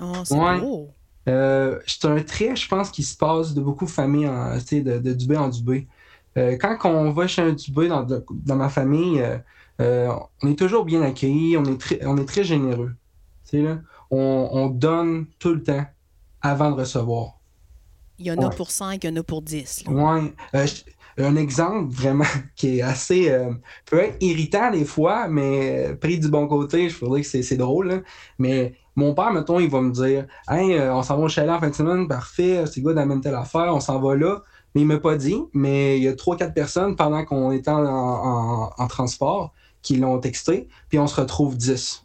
[0.00, 0.88] Oh, c'est beau.
[1.26, 5.12] c'est un trait, je pense, qui se passe de beaucoup de familles, en, de, de
[5.12, 5.86] Dubé en Dubé.
[6.34, 9.22] quand on va chez un Dubé dans, dans ma famille,
[9.80, 10.12] euh,
[10.42, 12.94] on est toujours bien accueillis, on est très, on est très généreux.
[13.52, 13.78] Là,
[14.10, 15.84] on, donne tout le temps
[16.40, 17.40] avant de recevoir.
[18.18, 19.84] Il y en a pour 5, il y en a pour 10.
[19.88, 20.32] Oui.
[20.54, 20.66] Euh,
[21.18, 22.24] un exemple vraiment
[22.56, 23.30] qui est assez.
[23.30, 23.52] Euh,
[23.86, 28.04] peut être irritant des fois, mais pris du bon côté, je pourrais que c'est drôle.
[28.38, 31.58] Mais mon père, mettons, il va me dire Hey, on s'en va au chalet en
[31.58, 34.42] fin de semaine, parfait, c'est good d'amener telle affaire, on s'en va là.
[34.74, 38.86] Mais il m'a pas dit, mais il y a 3-4 personnes pendant qu'on était en
[38.88, 42.04] transport qui l'ont texté, puis on se retrouve 10.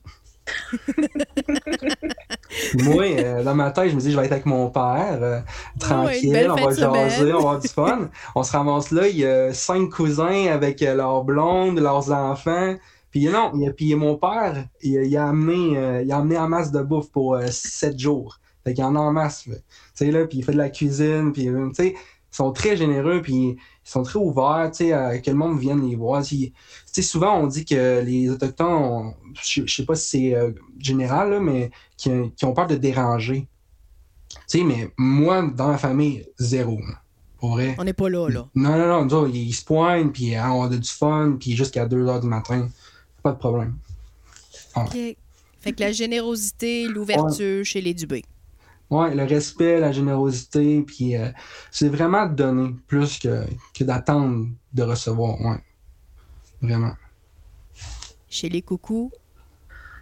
[2.75, 5.39] Moi, euh, dans ma tête, je me dis, je vais être avec mon père, euh,
[5.79, 8.09] tranquille, on va jaser, on va avoir du fun.
[8.35, 12.75] on se ramasse là, il y a cinq cousins avec euh, leurs blondes, leurs enfants.
[13.11, 16.81] Puis non, il, puis mon père, il, a amené, il a amené en masse de
[16.81, 18.39] bouffe pour sept jours.
[18.63, 19.43] Fait qu'il en a en masse.
[19.43, 19.53] Tu
[19.93, 21.95] sais, là, puis il fait de la cuisine, puis tu sais,
[22.35, 25.87] sont très généreux, puis ils sont très ouverts, tu sais, à que le monde vienne
[25.87, 26.23] les voir.
[26.23, 26.51] Tu
[26.85, 31.39] sais, souvent, on dit que les Autochtones, je, ne sais pas si c'est euh, général,
[31.39, 32.09] mais qui,
[32.43, 33.47] ont peur de déranger.
[34.49, 36.77] Tu sais, mais moi, dans ma famille, zéro.
[37.37, 37.75] Pour vrai.
[37.77, 38.47] On n'est pas là, là.
[38.53, 42.05] Non, non, non, ils, se poignent, puis hein, on a du fun, puis jusqu'à 2
[42.05, 42.67] h du matin.
[43.23, 43.75] Pas de problème.
[44.75, 44.91] OK.
[45.61, 48.23] Fait que la générosité, l'ouverture chez les Dubé.
[48.89, 51.29] Oui, le respect, la générosité, puis euh,
[51.71, 53.43] c'est vraiment donner plus que,
[53.73, 55.41] que d'attendre de recevoir.
[55.41, 55.57] Ouais.
[56.61, 56.93] Vraiment.
[58.29, 59.11] Chez les coucous?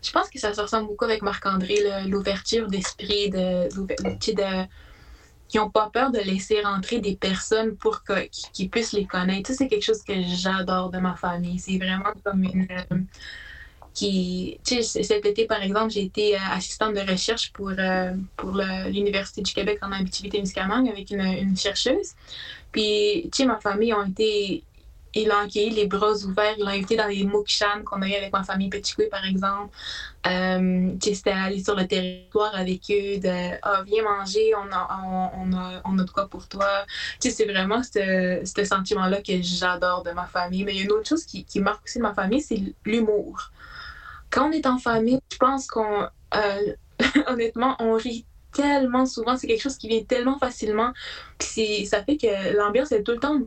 [0.01, 4.67] Je pense que ça se ressemble beaucoup avec Marc-André, l'ouverture d'esprit, de, de,
[5.47, 8.03] qui n'ont pas peur de laisser rentrer des personnes pour
[8.51, 9.51] qu'ils puissent les connaître.
[9.53, 11.59] c'est quelque chose que j'adore de ma famille.
[11.59, 12.67] C'est vraiment comme une.
[12.69, 12.97] Euh,
[13.93, 19.41] qui, cet été, par exemple, j'ai été euh, assistante de recherche pour, euh, pour l'Université
[19.41, 22.13] du Québec en Abitibi-Témiscamingue avec une, chercheuse.
[22.71, 24.63] Puis, tu sais, ma famille ont été
[25.15, 26.55] ils l'ont accueilli les bras ouverts.
[26.57, 29.71] Ils l'ont invité dans les mokshan qu'on a eu avec ma famille Petitoué, par exemple.
[30.25, 35.53] Euh, c'était aller sur le territoire avec eux, de ah, viens manger, on a, on,
[35.53, 36.85] a, on a de quoi pour toi.
[37.19, 40.63] c'est vraiment ce sentiment-là que j'adore de ma famille.
[40.63, 42.59] Mais il y a une autre chose qui, qui marque aussi de ma famille, c'est
[42.83, 43.51] l'humour.
[44.33, 46.07] Quand on est en famille, je pense qu'on.
[46.35, 46.73] Euh,
[47.27, 49.37] honnêtement, on rit tellement souvent.
[49.37, 50.91] C'est quelque chose qui vient tellement facilement.
[51.37, 53.39] Puis ça fait que l'ambiance est tout le temps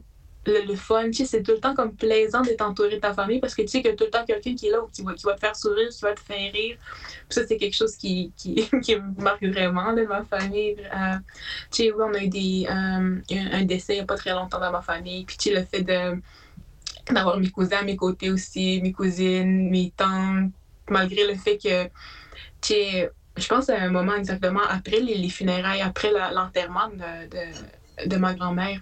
[0.46, 1.10] le, fun.
[1.12, 3.82] C'est tout le temps comme plaisant d'être entouré de ta famille parce que tu sais
[3.82, 5.40] qu'il y a tout le temps quelqu'un qui est là qui va, qui va te
[5.40, 6.76] faire sourire, qui va te faire rire.
[7.28, 10.76] Puis ça, c'est quelque chose qui, qui, me marque vraiment de ma famille.
[10.78, 11.16] Euh,
[11.70, 13.20] tu sais, oui, on a eu des, euh,
[13.52, 15.24] un, décès il n'y a pas très longtemps dans ma famille.
[15.24, 15.82] Puis tu sais, le fait
[17.10, 20.52] d'avoir mes cousins à mes côtés aussi, mes cousines, mes tantes,
[20.90, 21.88] malgré le fait que,
[22.60, 22.74] tu
[23.36, 28.80] je pense à un moment exactement après les, funérailles, après l'enterrement de, ma grand-mère.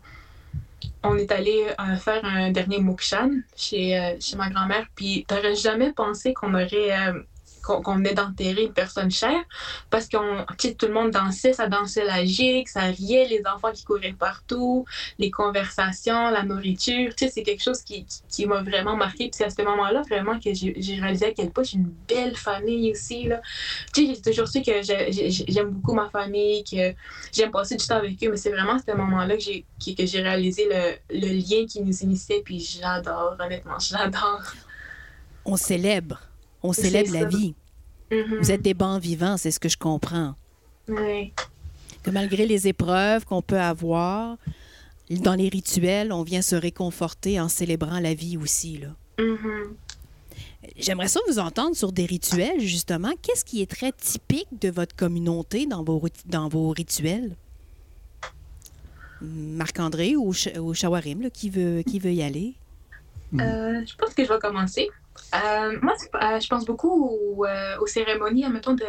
[1.03, 5.57] On est allé euh, faire un dernier mokshan chez, euh, chez ma grand-mère, puis t'aurais
[5.57, 6.93] jamais pensé qu'on aurait
[7.65, 9.43] qu'on venait d'enterrer une personne chère
[9.91, 13.85] parce que tout le monde dansait, ça dansait la gigue, ça riait, les enfants qui
[13.85, 14.85] couraient partout,
[15.19, 19.29] les conversations, la nourriture, c'est quelque chose qui, qui, m'a vraiment marqué.
[19.29, 22.37] Puis c'est à ce moment-là vraiment que j'ai réalisé à quel point j'ai une belle
[22.37, 23.29] famille aussi.
[23.95, 26.95] J'ai toujours su que j'aime beaucoup ma famille, que
[27.33, 29.65] j'aime passer du temps avec eux, mais c'est vraiment à ce moment-là que j'ai
[29.97, 34.43] que j'ai réalisé le, le lien qui nous initiait, puis j'adore, honnêtement, j'adore.
[35.45, 36.21] On célèbre
[36.65, 37.55] on célèbre la vie.
[38.11, 38.39] Mm-hmm.
[38.39, 40.35] Vous êtes des bons vivants, c'est ce que je comprends.
[40.89, 41.33] Oui.
[42.03, 44.37] Que malgré les épreuves qu'on peut avoir,
[45.11, 48.79] dans les rituels, on vient se réconforter en célébrant la vie aussi.
[48.79, 48.89] Là.
[49.19, 49.75] Mm-hmm.
[50.77, 53.13] J'aimerais ça vous entendre sur des rituels, justement.
[53.23, 57.37] Qu'est-ce qui est très typique de votre communauté dans vos, dans vos rituels?
[59.21, 62.55] Marc-André ou, ou Shawarim, qui, veut, qui veut y aller?
[63.35, 64.89] Euh, je pense que je vais commencer.
[65.35, 68.85] Euh, moi, euh, je pense beaucoup euh, aux, cérémonies, mettons, de,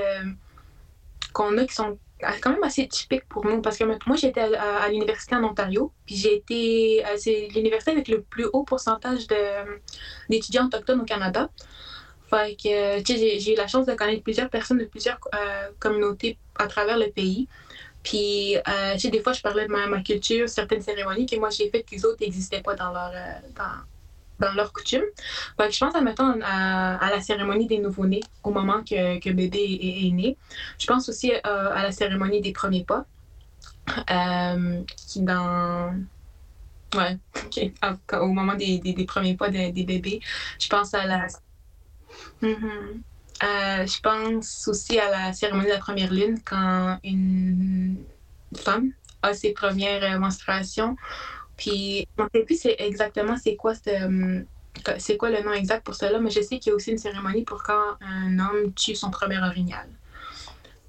[1.34, 1.98] qu'on a qui sont
[2.42, 3.62] quand même assez typiques pour nous.
[3.62, 7.04] Parce que moi, j'étais à, l'université en Ontario, puis j'ai été.
[7.18, 9.28] c'est l'université avec le plus haut pourcentage
[10.30, 11.50] d'étudiants autochtones au Canada.
[12.30, 15.20] Fait que, j'ai eu la chance de connaître plusieurs personnes de plusieurs
[15.80, 17.48] communautés à travers le pays.
[18.06, 21.90] Puis, euh, des fois, je parlais de ma, culture, certaines cérémonies que moi j'ai faites
[21.90, 23.12] que les autres n'existaient pas dans leur,
[24.40, 25.06] dans leurs coutumes.
[25.60, 30.12] je pense, admettons, à, à la cérémonie des nouveau-nés, au moment que, que bébé est,
[30.12, 30.38] né.
[30.80, 33.06] Je pense aussi euh, à la cérémonie des premiers pas,
[34.10, 35.94] euh, qui dans...
[36.96, 37.18] Ouais,
[38.22, 40.20] au moment des, des, premiers pas des, bébés.
[40.60, 41.28] Je pense à la...
[42.42, 43.02] Mm-hmm.
[43.44, 47.98] Euh, je pense aussi à la cérémonie de la première lune, quand une
[48.56, 50.96] femme a ses premières menstruations
[51.58, 54.42] puis, je ne sais plus exactement c'est quoi euh,
[54.98, 56.98] c'est quoi le nom exact pour cela, mais je sais qu'il y a aussi une
[56.98, 59.88] cérémonie pour quand un homme tue son premier orignal.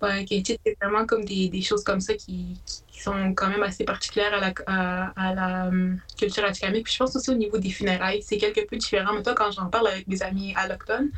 [0.03, 4.35] c'est vraiment comme des, des, choses comme ça qui, qui, sont quand même assez particulières
[4.35, 6.83] à la, à, la um, culture atikamekw.
[6.83, 9.13] Puis je pense aussi au niveau des funérailles, c'est quelque peu différent.
[9.15, 11.11] Mais toi, quand j'en parle avec mes amis allochtones,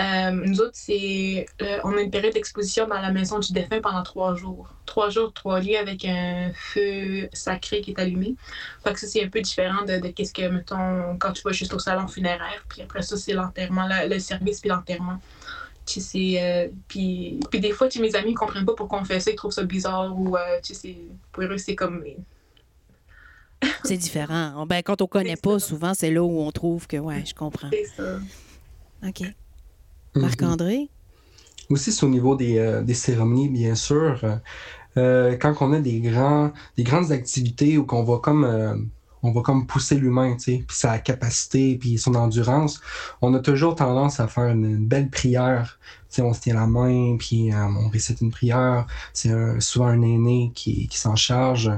[0.00, 3.80] euh, nous autres, c'est, euh, on a une période d'exposition dans la maison du défunt
[3.82, 4.74] pendant trois jours.
[4.86, 8.34] Trois jours, trois lieux avec un feu sacré qui est allumé.
[8.82, 11.52] Fait que ça, c'est un peu différent de, de qu'est-ce que, mettons, quand tu vas
[11.52, 12.64] juste au salon funéraire.
[12.70, 15.20] Puis après ça, c'est l'enterrement, le service puis l'enterrement.
[15.84, 19.04] Tu sais, euh, puis, puis des fois, tu mes amis ne comprennent pas pourquoi on
[19.04, 20.96] fait ça, ils trouvent ça bizarre ou, tu sais,
[21.32, 22.02] pour eux, c'est comme.
[23.84, 24.64] c'est différent.
[24.64, 27.68] Ben, quand on connaît pas, souvent, c'est là où on trouve que, ouais, je comprends.
[27.70, 28.18] C'est ça.
[29.06, 29.34] OK.
[30.14, 30.88] Marc-André?
[31.70, 34.20] Aussi, c'est au niveau des, euh, des, cérémonies, bien sûr.
[34.98, 38.76] Euh, quand on a des, grands, des grandes activités où qu'on va comme euh,
[39.22, 42.80] on va comme pousser l'humain, tu sais, puis sa capacité, puis son endurance,
[43.22, 45.78] on a toujours tendance à faire une, belle prière.
[46.10, 48.86] Tu sais, on se tient la main, puis on récite une prière.
[49.12, 51.70] C'est souvent un aîné qui, qui s'en charge.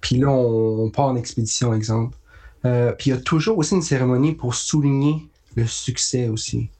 [0.00, 2.18] Puis là, on, on, part en expédition, exemple.
[2.62, 6.70] puis il y a toujours aussi une cérémonie pour souligner le succès aussi.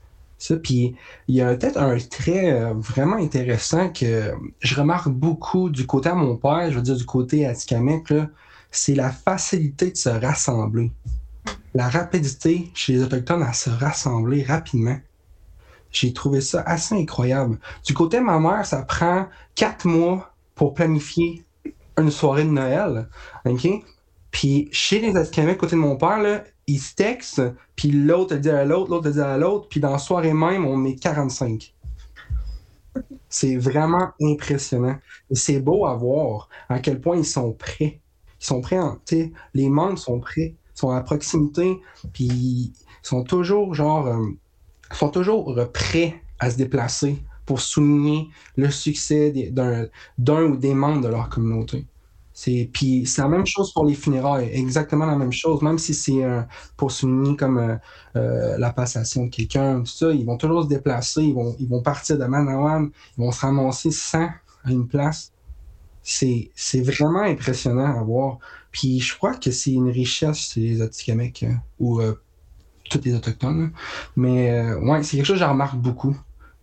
[0.41, 0.97] Ça, puis
[1.28, 6.09] il y a peut-être un trait euh, vraiment intéressant que je remarque beaucoup du côté
[6.09, 7.53] à mon père, je veux dire du côté à
[8.70, 10.93] c'est la facilité de se rassembler.
[11.74, 14.99] La rapidité chez les Autochtones à se rassembler rapidement.
[15.93, 17.59] J'ai trouvé ça assez incroyable.
[17.84, 21.45] Du côté de ma mère, ça prend quatre mois pour planifier
[21.99, 23.09] une soirée de Noël.
[23.45, 23.68] OK?
[24.30, 27.43] Puis chez les Atikamekw, côté de mon père, là, ils se textent,
[27.75, 30.85] puis l'autre dit à l'autre, l'autre dit à l'autre, puis dans la soirée même, on
[30.85, 31.75] est 45.
[33.29, 34.97] C'est vraiment impressionnant.
[35.33, 38.01] C'est beau à voir à quel point ils sont prêts.
[38.41, 38.99] Ils sont prêts, en,
[39.55, 40.55] les membres sont prêts.
[40.75, 41.81] sont à proximité,
[42.12, 44.27] puis ils sont toujours, genre, euh,
[44.93, 51.09] sont toujours prêts à se déplacer pour souligner le succès d'un ou des membres de
[51.09, 51.85] leur communauté.
[52.43, 52.70] C'est
[53.05, 56.24] c'est la même chose pour les funérailles, exactement la même chose, même si c'est
[56.74, 57.76] pour souligner comme euh,
[58.16, 62.16] euh, la passation de quelqu'un, tout ça, ils vont toujours se déplacer, ils vont, partir
[62.16, 64.30] de Manawan, ils vont se ramasser sans
[64.64, 65.34] à une place.
[66.03, 66.51] C'est
[66.82, 68.38] vraiment impressionnant à voir.
[68.72, 71.45] Puis je crois que c'est une richesse chez les Atikamekw
[71.78, 72.14] ou euh,
[72.88, 73.70] tous les Autochtones.
[74.16, 76.16] Mais ouais, c'est quelque chose que je remarque beaucoup.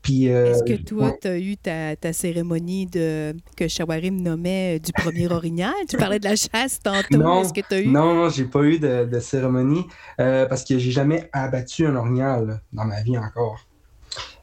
[0.10, 4.92] Euh, Est-ce que toi, tu as eu ta, cérémonie de, que Shawarim nommait euh, du
[4.94, 5.74] premier orignal?
[5.88, 7.18] tu parlais de la chasse tantôt.
[7.18, 7.88] Non, Est-ce que tu as eu?
[7.88, 9.86] Non, non, j'ai pas eu de, cérémonie
[10.20, 13.60] euh, parce que j'ai jamais abattu un orignal dans ma vie encore.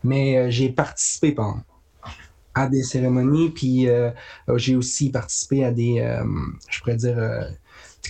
[0.03, 1.35] Mais j'ai participé
[2.55, 3.89] à des cérémonies, puis
[4.57, 6.07] j'ai aussi participé à des,
[6.69, 7.17] je pourrais dire,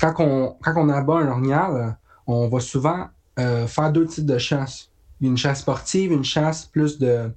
[0.00, 1.96] quand, on, quand on abat un orignal,
[2.26, 4.90] on va souvent faire deux types de chasse
[5.28, 7.30] une chasse sportive, une chasse plus de,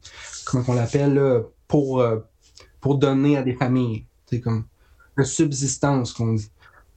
[0.45, 2.19] comment on l'appelle, pour, euh,
[2.81, 4.05] pour donner à des familles.
[4.25, 4.65] C'est comme
[5.17, 6.51] de subsistance qu'on dit.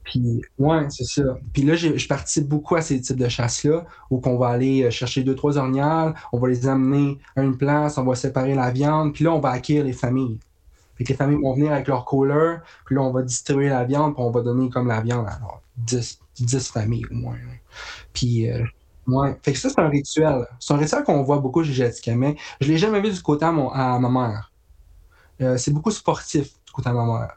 [0.04, 1.38] Puis, ouais, c'est ça.
[1.52, 4.90] Puis là, je participe beaucoup à ces types de chasses-là, où qu'on va aller euh,
[4.90, 8.70] chercher deux, trois orniales, on va les amener à une place, on va séparer la
[8.70, 10.38] viande, puis là, on va acquérir les familles.
[10.94, 14.14] Puis les familles vont venir avec leur couleur, puis là, on va distribuer la viande,
[14.14, 15.38] puis on va donner comme la viande à
[15.76, 17.36] 10, 10 familles au moins.
[18.12, 18.64] Puis, euh,
[19.12, 19.36] Ouais.
[19.42, 20.46] Fait que ça, c'est un rituel.
[20.58, 22.34] C'est un rituel qu'on voit beaucoup chez Jatikame.
[22.60, 24.52] Je l'ai jamais vu du côté à, ma mère.
[25.40, 27.36] Euh, c'est beaucoup sportif du côté à ma mère.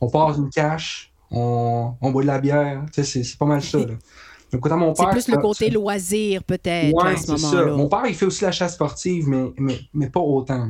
[0.00, 2.84] On passe une cache, on, boit de la bière.
[2.92, 3.78] C'est pas mal ça.
[4.50, 7.64] C'est plus le côté loisir, peut-être, ouais, c'est ça.
[7.66, 10.68] Mon père, il fait aussi la chasse sportive, mais, mais, mais pas autant.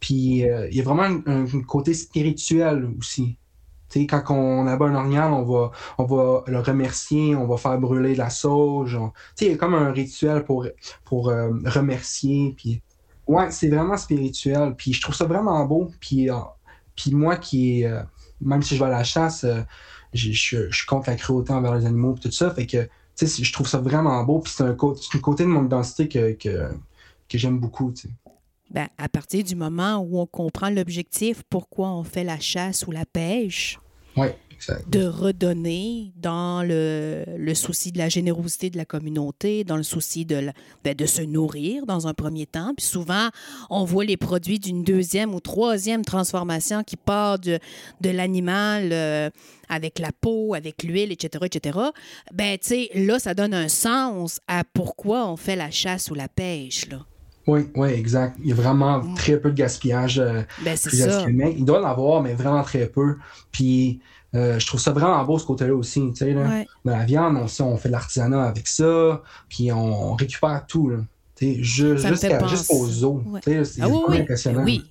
[0.00, 3.36] Puis, euh, il y a vraiment un, côté spirituel aussi
[4.06, 8.14] quand on abat un orignal, on va, on va le remercier, on va faire brûler
[8.14, 8.98] la sauge.
[9.40, 10.66] Il y a comme un rituel pour,
[11.04, 12.54] pour euh, remercier.
[12.56, 12.82] Puis,
[13.26, 14.74] ouais, c'est vraiment spirituel.
[14.76, 15.90] Puis je trouve ça vraiment beau.
[16.00, 16.36] Puis, euh,
[17.12, 18.02] moi qui euh,
[18.40, 19.46] même si je vais à la chasse,
[20.12, 22.50] je, je, contre la cruauté envers les animaux tout ça.
[22.50, 22.88] Fait que
[23.20, 24.40] je trouve ça vraiment beau.
[24.40, 26.70] Puis c'est un, côté de mon identité que, que,
[27.28, 27.92] que j'aime beaucoup.
[28.70, 32.90] Ben, à partir du moment où on comprend l'objectif, pourquoi on fait la chasse ou
[32.90, 33.78] la pêche,
[34.88, 40.24] de redonner dans le, le, souci de la générosité de la communauté, dans le souci
[40.24, 40.50] de,
[40.84, 42.72] ben, de se nourrir dans un premier temps.
[42.76, 43.28] Puis souvent,
[43.70, 47.58] on voit les produits d'une deuxième ou troisième transformation qui part de,
[48.00, 49.30] de l'animal euh,
[49.68, 51.78] avec la peau, avec l'huile, etc., etc.
[52.32, 56.14] Ben, tu sais, là, ça donne un sens à pourquoi on fait la chasse ou
[56.14, 57.04] la pêche, là.
[57.48, 58.36] Oui, oui, exact.
[58.40, 59.14] Il y a vraiment mm.
[59.14, 60.18] très peu de gaspillage.
[60.18, 61.24] Euh, ben, c'est ça.
[61.28, 63.16] Il doit en avoir, mais vraiment très peu.
[63.50, 64.00] Puis
[64.34, 66.02] euh, je trouve ça vraiment beau ce côté-là aussi.
[66.10, 66.64] Tu sais, là.
[66.84, 70.90] Dans la viande, on, on fait de l'artisanat avec ça, puis on, récupère tout.
[70.90, 70.98] Là.
[71.40, 73.22] jusqu'aux os.
[73.42, 74.64] C'est ah, oui, impressionnant.
[74.64, 74.84] Oui.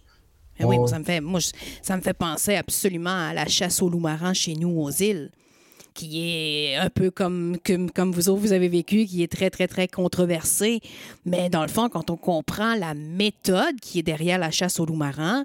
[0.60, 1.40] Ah oui, ça me fait, moi,
[1.84, 5.30] ça me fait penser absolument à la chasse au loup marin chez nous aux îles
[5.98, 9.50] qui est un peu comme, comme, comme vous autres, vous avez vécu, qui est très,
[9.50, 10.80] très, très controversé.
[11.26, 14.86] Mais dans le fond, quand on comprend la méthode qui est derrière la chasse au
[14.86, 15.44] loup marin,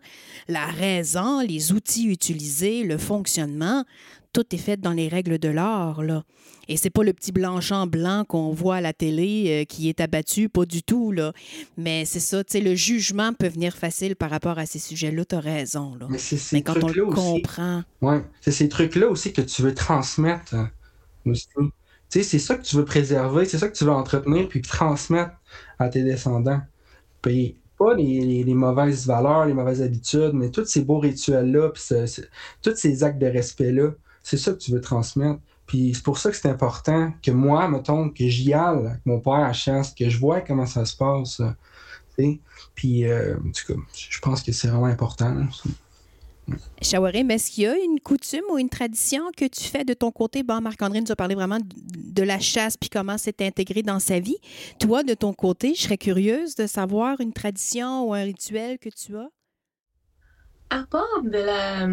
[0.48, 3.84] la raison, les outils utilisés, le fonctionnement,
[4.32, 6.24] tout est fait dans les règles de l'art, là.
[6.68, 10.00] Et c'est pas le petit blanchant blanc qu'on voit à la télé euh, qui est
[10.00, 11.32] abattu, pas du tout, là.
[11.76, 15.24] Mais c'est ça, tu sais, le jugement peut venir facile par rapport à ces sujets-là,
[15.24, 16.06] tu as raison, là.
[16.52, 17.82] Mais, quand on le comprend...
[18.00, 20.54] Oui, c'est ces trucs-là aussi que tu veux transmettre
[21.26, 21.48] aussi.
[21.56, 21.70] Tu
[22.08, 25.32] sais, c'est ça que tu veux préserver, c'est ça que tu veux entretenir, puis transmettre
[25.78, 26.60] à tes descendants.
[27.22, 31.82] Puis pas les, les, mauvaises valeurs, les mauvaises habitudes, mais tous ces beaux rituels-là, puis
[32.62, 35.40] tous ces actes de respect-là, c'est ça que tu veux transmettre.
[35.66, 39.20] Puis c'est pour ça que c'est important que moi, mettons, que j'y aille avec mon
[39.20, 41.40] père à chasse, que je vois comment ça se passe.
[42.74, 45.34] Puis, euh, en tout cas, je pense que c'est vraiment important.
[46.82, 50.10] Shawarim, est-ce qu'il y a une coutume ou une tradition que tu fais de ton
[50.10, 50.42] côté?
[50.42, 54.18] Bon, Marc-André nous a parlé vraiment de la chasse puis comment c'est intégré dans sa
[54.18, 54.38] vie.
[54.78, 58.88] Toi, de ton côté, je serais curieuse de savoir une tradition ou un rituel que
[58.88, 59.30] tu as.
[60.70, 61.86] À part de la,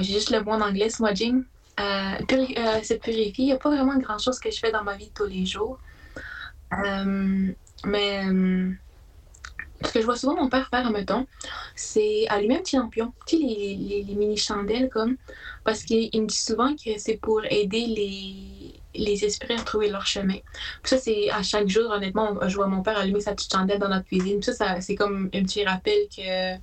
[0.00, 1.44] J'ai juste le mot en anglais, smudging.
[1.78, 2.94] Euh, euh, se.
[3.10, 5.44] Il n'y a pas vraiment grand-chose que je fais dans ma vie de tous les
[5.44, 5.78] jours.
[6.72, 7.52] Euh,
[7.84, 8.24] mais
[9.82, 11.26] ce que je vois souvent mon père faire, mettons,
[11.74, 15.16] c'est allumer un petit lampion, tu les, les, mini chandelles comme,
[15.64, 20.06] parce qu'il me dit souvent que c'est pour aider les, les esprits à trouver leur
[20.06, 20.38] chemin.
[20.82, 23.90] Ça, c'est à chaque jour, honnêtement, je vois mon père allumer sa petite chandelle dans
[23.90, 24.40] notre cuisine.
[24.40, 26.56] Puis ça c'est comme un petit rappel que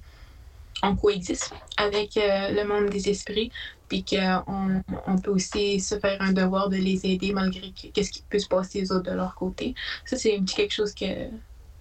[0.84, 3.52] on coexiste avec euh, le monde des esprits.
[3.88, 8.24] puis qu'on on peut aussi se faire un devoir de les aider malgré qu'est-ce qui
[8.30, 9.76] peut se passer aux autres de leur côté.
[10.06, 11.30] Ça, c'est quelque chose que,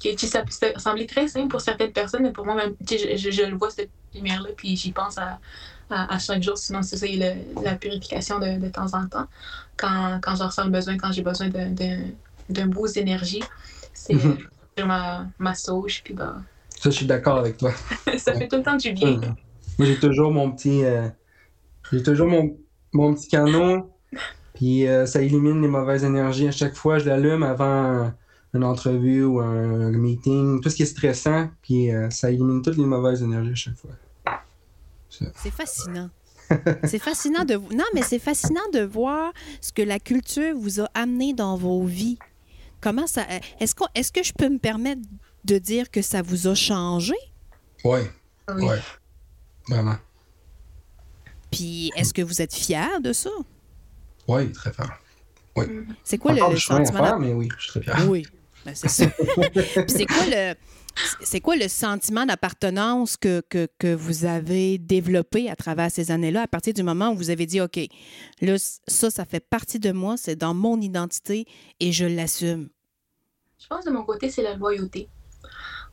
[0.02, 3.42] que ça peut sembler très simple pour certaines personnes, mais pour moi, même, je, je,
[3.42, 5.38] le vois, cette lumière-là, puis j'y pense à,
[5.90, 6.56] à, chaque jour.
[6.56, 7.06] Sinon, c'est ça,
[7.62, 9.26] la purification de, de, temps en temps.
[9.76, 13.42] Quand, quand je ressens le besoin, quand j'ai besoin d'un boost d'énergie,
[13.92, 14.38] c'est mm
[14.80, 16.36] ma, ma sauge, puis bah,
[16.82, 17.70] Ça, je suis d'accord avec toi.
[18.18, 19.20] ça fait tout le temps du bien.
[19.78, 20.84] Moi, j'ai toujours mon petit...
[20.84, 21.08] Euh,
[21.92, 22.56] j'ai toujours mon,
[22.92, 23.88] mon petit canon,
[24.54, 26.48] puis euh, ça élimine les mauvaises énergies.
[26.48, 28.12] À chaque fois, je l'allume avant
[28.52, 32.78] une entrevue ou un, meeting, tout ce qui est stressant, puis euh, ça élimine toutes
[32.78, 33.90] les mauvaises énergies à chaque fois.
[35.08, 36.10] C'est fascinant.
[36.84, 40.88] c'est fascinant de non mais c'est fascinant de voir ce que la culture vous a
[40.94, 42.18] amené dans vos vies.
[42.80, 43.22] Comment ça
[43.60, 45.00] est-ce que est-ce que je peux me permettre
[45.44, 47.14] de dire que ça vous a changé?
[47.84, 48.00] Oui.
[48.54, 48.74] Oui.
[49.68, 49.96] Vraiment.
[51.50, 53.30] Puis est-ce que vous êtes fier de ça?
[54.28, 54.98] Oui, très fier.
[55.56, 55.64] Oui.
[56.02, 58.10] C'est quoi le, sentiment mais oui, je suis très fier.
[58.10, 58.26] Oui.
[58.64, 59.06] Ben, c'est ça.
[59.86, 60.54] c'est quoi le
[61.22, 66.46] c'est quoi le sentiment d'appartenance que, que, vous avez développé à travers ces années-là, à
[66.46, 67.80] partir du moment où vous avez dit, OK,
[68.40, 71.46] là, ça, ça fait partie de moi, c'est dans mon identité
[71.80, 72.68] et je l'assume?
[73.58, 75.08] Je pense de mon côté, c'est la loyauté.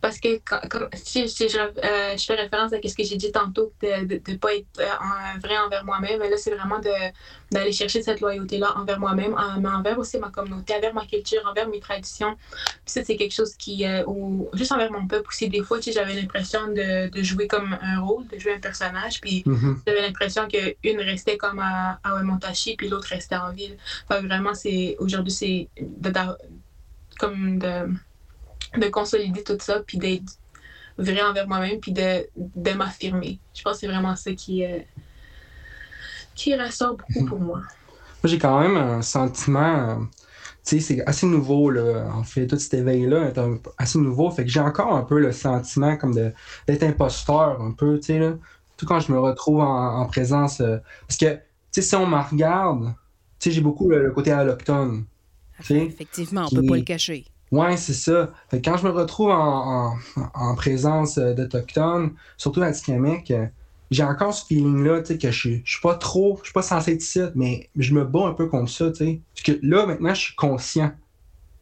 [0.01, 0.39] Parce que
[0.69, 1.27] comme, si, euh,
[2.17, 5.57] je, fais référence à ce que j'ai dit tantôt, de ne pas être euh, vrai
[5.57, 6.79] envers moi-même, là, c'est vraiment
[7.51, 11.67] d'aller chercher cette loyauté-là envers moi-même, mais envers aussi ma communauté, envers ma culture, envers
[11.67, 12.35] mes traditions.
[12.35, 15.79] Puis ça, c'est quelque chose qui, euh, ou juste envers mon peuple aussi, des fois,
[15.81, 19.77] j'avais l'impression de, de, jouer comme un rôle, de jouer un personnage, puis mm-hmm.
[19.85, 23.75] j'avais l'impression qu'une restait comme à, à Montachi, puis l'autre restait en ville.
[24.07, 25.67] Enfin, vraiment, c'est aujourd'hui, c'est
[27.19, 27.89] comme de
[28.77, 30.33] de consolider tout ça, puis d'être
[30.97, 33.39] vrai envers moi-même, puis de, de m'affirmer.
[33.53, 34.79] Je pense que c'est vraiment ça qui, euh,
[36.35, 37.59] qui ressort beaucoup pour moi.
[38.21, 39.95] Moi, j'ai quand même un sentiment, euh,
[40.65, 42.09] tu sais, c'est assez nouveau, là.
[42.13, 43.39] En fait, tout cet éveil-là est
[43.77, 44.29] assez nouveau.
[44.29, 48.19] Fait que j'ai encore un peu le sentiment comme d'être imposteur, un peu, tu sais,
[48.19, 48.33] là.
[48.75, 50.61] Tout quand je me retrouve en, présence.
[50.61, 51.41] Euh, parce que, tu
[51.71, 52.93] sais, si on me regarde,
[53.39, 55.05] tu sais, j'ai beaucoup le, côté alloctone.
[55.69, 57.25] Effectivement, on peut pas le cacher.
[57.51, 58.31] Ouais, c'est ça.
[58.49, 59.95] Fait quand je me retrouve en,
[60.35, 63.47] en, présence euh, d'Autochtones, surtout Tikamek, euh,
[63.89, 66.61] j'ai encore ce feeling-là, tu sais, que je, je suis pas trop, je suis pas
[66.61, 69.21] censé être ici, mais je me bats un peu contre ça, tu sais.
[69.33, 70.91] Parce que là, maintenant, je suis conscient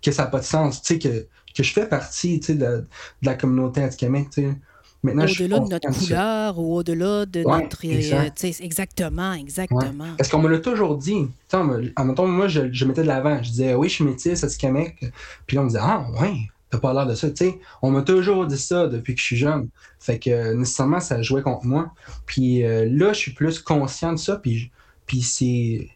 [0.02, 2.56] que ça n'a pas de sens, tu sais, que, que je fais partie, tu sais,
[2.56, 2.88] de, de,
[3.22, 4.56] la communauté Atikamek, tu sais.
[5.04, 7.86] Au-delà de notre couleur ou au-delà de notre.
[7.86, 8.30] Euh,
[8.62, 10.16] exactement, exactement.
[10.18, 11.28] Parce qu'on me l'a toujours dit.
[11.54, 13.42] En même temps, moi, je, je mettais de l'avant.
[13.42, 14.98] Je disais, oui, je suis métisse, Atikamek.
[15.46, 16.36] Puis là, on me disait, ah, ouais,
[16.70, 17.28] t'as pas l'air de ça.
[17.34, 19.70] sais on m'a toujours dit ça depuis que je suis jeune.
[20.00, 21.92] Fait que nécessairement, ça jouait contre moi.
[22.26, 24.38] Puis euh, là, je suis plus conscient de ça.
[24.38, 24.72] Puis,
[25.06, 25.90] puis c'est,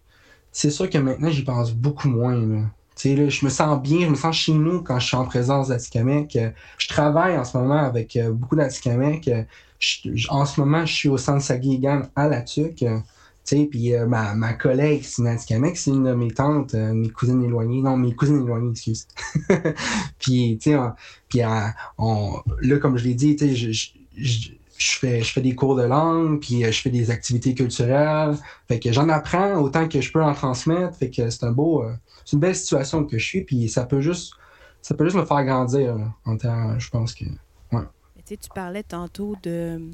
[0.51, 2.35] c'est sûr que maintenant, j'y pense beaucoup moins.
[2.35, 2.61] Là
[3.03, 6.37] je me sens bien, je me sens chez nous quand je suis en présence d'Atikamek.
[6.77, 9.29] Je travaille en ce moment avec euh, beaucoup d'Atikamek.
[10.29, 12.85] En ce moment, je suis au centre Sagigan à la TUC.
[13.43, 17.43] Puis euh, ma, ma, collègue, c'est Atikamek, c'est une de mes tantes, euh, mes cousines
[17.43, 17.81] éloignées.
[17.81, 19.07] Non, mes cousines éloignées, excuse.
[20.19, 20.59] puis
[21.43, 26.39] là, comme je l'ai dit, je, je, je, fais, je fais des cours de langue,
[26.39, 28.37] puis je fais des activités culturelles.
[28.67, 30.95] Fait que j'en apprends autant que je peux en transmettre.
[30.95, 31.83] Fait que c'est un beau,
[32.25, 34.33] c'est une belle situation que je suis, puis ça peut juste,
[34.81, 37.25] ça peut juste me faire grandir, en temps, je pense que,
[37.71, 37.83] ouais.
[38.25, 39.91] tu parlais tantôt de,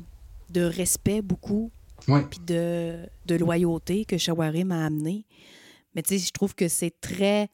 [0.50, 1.72] de respect beaucoup,
[2.06, 5.26] puis de, de loyauté que Shawarim m'a amené.
[5.96, 7.50] Mais tu sais, je trouve que c'est très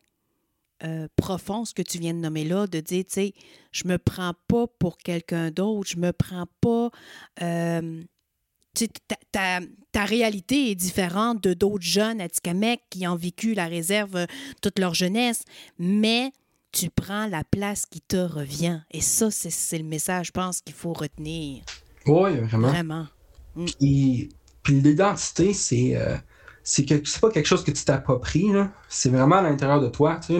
[0.84, 3.34] euh, profond ce que tu viens de nommer là, de dire, tu sais,
[3.71, 6.89] je me prends pas pour quelqu'un d'autre, je me prends pas...
[7.41, 8.03] Euh,
[9.32, 9.59] ta,
[9.91, 14.26] ta, réalité est différente de d'autres jeunes à Tikamek qui ont vécu la réserve euh,
[14.61, 15.43] toute leur jeunesse,
[15.78, 16.32] mais
[16.71, 18.82] tu prends la place qui te revient.
[18.91, 21.63] Et ça, c'est le message, je pense, qu'il faut retenir.
[22.07, 22.69] Oui, vraiment.
[22.69, 23.07] Vraiment.
[23.55, 23.65] Mm.
[23.80, 24.30] Puis,
[24.69, 26.17] l'identité, c'est euh,
[26.63, 26.86] c'est
[27.19, 28.51] pas quelque chose que tu t'appropries,
[28.89, 30.19] c'est vraiment à l'intérieur de toi.
[30.26, 30.39] Tu sais,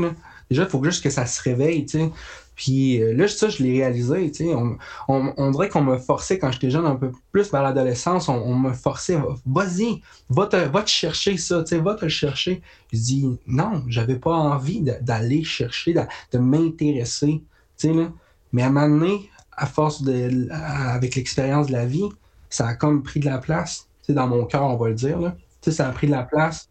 [0.50, 1.86] Déjà, il faut juste que ça se réveille.
[1.86, 2.12] Tu sais.
[2.64, 4.32] Puis euh, là, ça, je l'ai réalisé.
[4.32, 4.78] Tu sais, on,
[5.10, 8.72] on, dirait qu'on m'a forcé quand j'étais jeune, un peu plus vers l'adolescence, on, m'a
[8.72, 12.62] forcé, vas-y, va te, chercher ça, tu sais, va te le chercher.
[12.94, 17.44] Je dis, non, j'avais pas envie d'aller chercher, de, m'intéresser.
[17.78, 18.08] Tu sais.
[18.54, 22.08] Mais à un moment donné, à force de, avec l'expérience de la vie,
[22.50, 24.96] ça a comme pris de la place, tu sais, dans mon cœur, on va le
[24.96, 25.20] dire.
[25.20, 25.36] Là.
[25.60, 26.70] Tu sais, ça a pris de la place.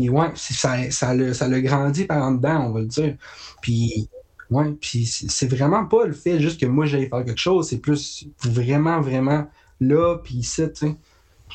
[0.00, 3.16] Et ouais, ça, ça, l'a, ça l'a grandi par en dedans, on va le dire.
[3.60, 4.08] Puis
[4.50, 7.78] oui, puis c'est vraiment pas le fait juste que moi j'aille faire quelque chose, c'est
[7.78, 9.48] plus vraiment, vraiment
[9.80, 10.96] là, puis ici, tu sais.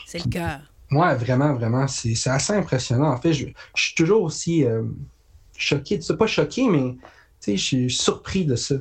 [0.05, 0.61] C'est le cœur.
[0.91, 1.87] Ouais, vraiment, vraiment.
[1.87, 3.11] C'est assez impressionnant.
[3.11, 4.83] En fait, je, suis toujours aussi euh,
[5.57, 6.13] choqué de ça.
[6.15, 6.95] Pas choqué, mais
[7.45, 8.75] je suis surpris de ça.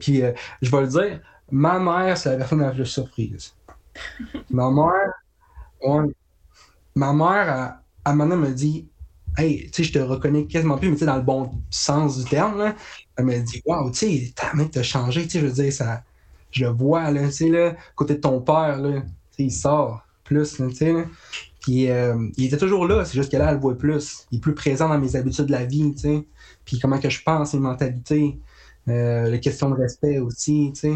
[0.00, 3.54] Puis euh, je vais le dire, ma mère, c'est la personne la plus surprise.
[4.50, 5.12] ma mère,
[6.94, 8.86] ma mère, à, à un me dit
[9.36, 12.18] Hey, tu sais, je te reconnais quasiment plus, mais tu sais, dans le bon sens
[12.18, 12.74] du terme.
[13.16, 15.72] Elle me dit Waouh, tu sais, ta mec t'a changé, tu sais, je veux dire,
[15.72, 16.04] ça,
[16.50, 19.50] je le vois, là, tu sais, là, côté de ton père, là, tu sais, il
[19.52, 20.94] sort plus, tu sais,
[21.60, 24.26] Puis euh, il était toujours là, c'est juste que là, elle le voit plus.
[24.30, 26.28] Il est plus présent dans mes habitudes de la vie, tu sais.
[26.64, 28.40] Puis comment que je pense, mes mentalités,
[28.88, 30.94] euh, les questions de respect aussi, tu sais.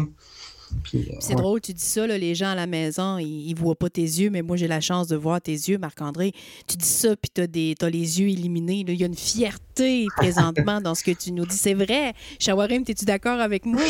[0.95, 3.89] Euh, c'est drôle, tu dis ça, les gens à la maison, ils, ne voient pas
[3.89, 6.33] tes yeux, mais moi, j'ai la chance de voir tes yeux, Marc-André.
[6.67, 8.85] Tu dis ça, puis tu as, les yeux illuminés.
[8.87, 11.57] Il y a une fierté présentement dans ce que tu nous dis.
[11.57, 12.13] C'est vrai.
[12.39, 13.81] Shawarim, es-tu d'accord avec moi?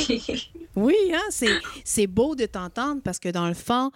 [0.75, 1.47] Oui, hein?
[1.83, 3.89] c'est beau de t'entendre parce que dans le fond,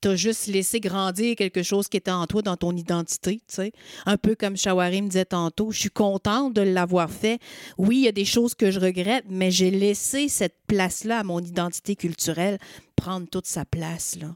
[0.00, 3.72] t'as juste laissé grandir quelque chose qui était en toi, dans ton identité, tu sais.
[4.06, 7.38] Un peu comme Shawarim disait tantôt, je suis contente de l'avoir fait.
[7.78, 11.24] Oui, il y a des choses que je regrette, mais j'ai laissé cette place-là à
[11.24, 12.58] mon identité culturelle
[12.96, 14.34] prendre toute sa place, là.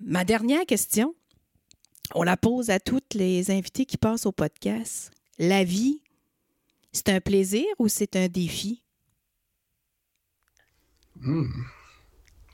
[0.00, 1.14] Ma dernière question,
[2.14, 5.10] on la pose à toutes les invités qui passent au podcast.
[5.38, 6.00] La vie,
[6.92, 8.82] c'est un plaisir ou c'est un défi?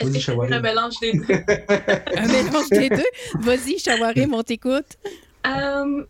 [0.00, 1.24] Vas-y, Un mélange des deux?
[2.16, 3.10] un mélange des deux?
[3.40, 4.96] Vas-y, Shawarim, on t'écoute.
[5.46, 6.04] Euh,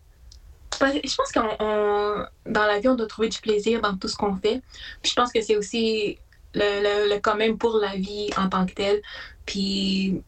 [0.81, 4.35] je pense qu'on dans la vie, on doit trouver du plaisir dans tout ce qu'on
[4.35, 4.61] fait.
[5.01, 6.17] Puis je pense que c'est aussi
[6.53, 9.01] le, le, quand même pour la vie en tant que telle.
[9.45, 10.21] Puis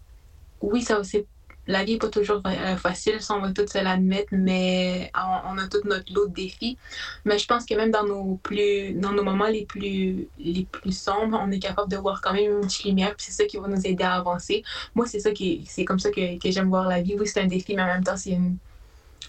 [0.61, 1.25] oui, ça aussi
[1.67, 5.57] la vie n'est pas toujours euh, facile, ça on va tous se l'admettre, mais on,
[5.57, 6.77] a tout notre lot de défis.
[7.25, 10.97] Mais je pense que même dans nos plus dans nos moments les plus les plus
[10.97, 13.67] sombres, on est capable de voir quand même une petite lumière, c'est ça qui va
[13.67, 14.63] nous aider à avancer.
[14.95, 17.15] Moi, c'est ça qui c'est comme ça que, que j'aime voir la vie.
[17.19, 18.37] Oui, c'est un défi, mais en même temps, c'est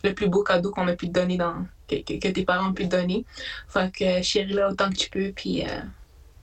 [0.03, 2.89] le plus beau cadeau qu'on a pu te donner dans que, tes parents ont pu
[2.89, 3.25] te donner.
[3.69, 5.81] Fait que chérie là autant que tu peux, puis euh,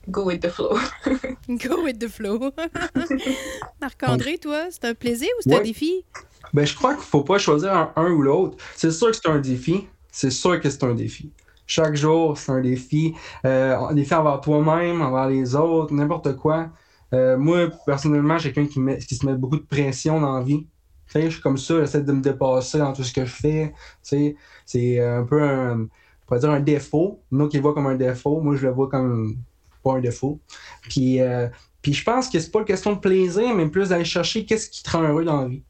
[0.08, 0.76] Go with the flow.
[1.48, 2.38] Go with the flow.
[3.80, 6.04] Marc-André, toi, c'est un plaisir ou c'est un défi?
[6.52, 8.56] Ben, je crois qu'il ne faut pas choisir un, ou l'autre.
[8.74, 9.86] C'est sûr que c'est un défi.
[10.10, 11.30] C'est sûr que c'est un défi.
[11.66, 13.14] Chaque jour, c'est un défi.
[13.46, 16.68] Euh, un défi envers toi-même, envers les autres, n'importe quoi.
[17.14, 20.66] Euh, moi, personnellement, j'ai quelqu'un qui, qui se met beaucoup de pression dans la vie.
[21.14, 23.74] je suis comme ça, j'essaie de me dépasser dans tout ce que je fais.
[24.02, 25.86] C'est un peu un,
[26.32, 27.20] on dire un défaut.
[27.30, 29.36] Nous qui le voit comme un défaut, moi je le vois comme
[29.82, 30.40] pas un défaut.
[30.82, 31.48] Puis, euh,
[31.80, 34.70] puis je pense que c'est pas une question de plaisir, mais plus d'aller chercher qu'est-ce
[34.70, 35.62] qui te rend heureux dans la vie.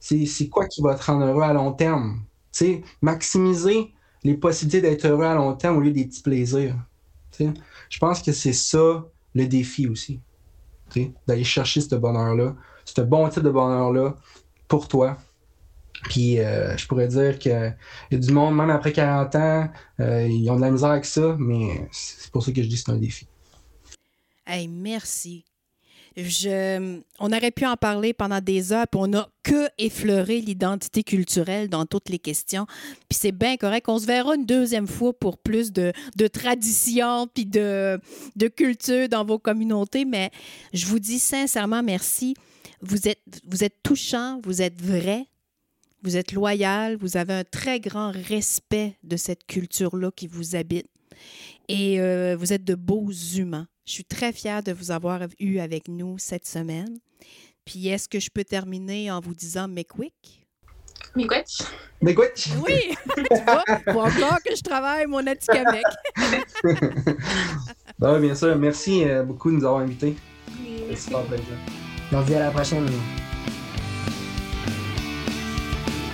[0.00, 2.22] C'est quoi qui va te rendre heureux à long terme?
[3.02, 3.92] maximiser
[4.24, 6.74] les possibilités d'être heureux à long terme au lieu des petits plaisirs.
[7.38, 9.04] Je pense que c'est ça
[9.34, 10.20] le défi aussi.
[11.26, 14.16] D'aller chercher ce bonheur-là, ce bon type de bonheur-là
[14.66, 15.16] pour toi,
[16.04, 17.76] puis euh, je pourrais dire qu'il
[18.10, 19.68] y a du monde, même après 40 ans,
[20.00, 22.76] euh, ils ont de la misère avec ça, mais c'est pour ça que je dis
[22.76, 23.26] que c'est un défi.
[24.46, 25.44] Hey, merci.
[26.16, 31.04] Je, on aurait pu en parler pendant des heures, puis on n'a que effleuré l'identité
[31.04, 32.66] culturelle dans toutes les questions.
[33.08, 33.88] Puis c'est bien correct.
[33.88, 38.00] On se verra une deuxième fois pour plus de, de tradition puis de,
[38.34, 40.04] de culture dans vos communautés.
[40.04, 40.32] Mais
[40.72, 42.34] je vous dis sincèrement merci.
[42.80, 45.26] Vous êtes, vous êtes touchant, vous êtes vrai,
[46.02, 50.86] vous êtes loyal, vous avez un très grand respect de cette culture-là qui vous habite
[51.68, 53.66] et euh, vous êtes de beaux humains.
[53.84, 56.98] Je suis très fière de vous avoir eu avec nous cette semaine.
[57.64, 60.46] Puis est-ce que je peux terminer en vous disant Mekwik?
[61.14, 61.62] Miigwech.
[62.00, 62.48] Miigwech.
[62.64, 65.84] Oui, tu vois, faut encore que je travaille mon Atikamek.
[67.98, 70.16] ben, bien sûr, merci euh, beaucoup de nous avoir invités.
[70.90, 71.46] C'est super plaisir.
[72.12, 72.86] On se dit à la prochaine.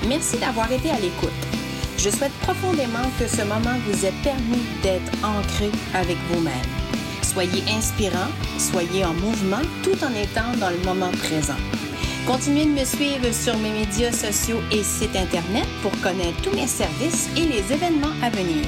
[0.08, 1.30] Merci d'avoir été à l'écoute.
[1.96, 6.52] Je souhaite profondément que ce moment vous ait permis d'être ancré avec vous-même.
[7.22, 8.28] Soyez inspirant,
[8.58, 11.56] soyez en mouvement tout en étant dans le moment présent.
[12.26, 16.66] Continuez de me suivre sur mes médias sociaux et sites Internet pour connaître tous mes
[16.66, 18.64] services et les événements à venir.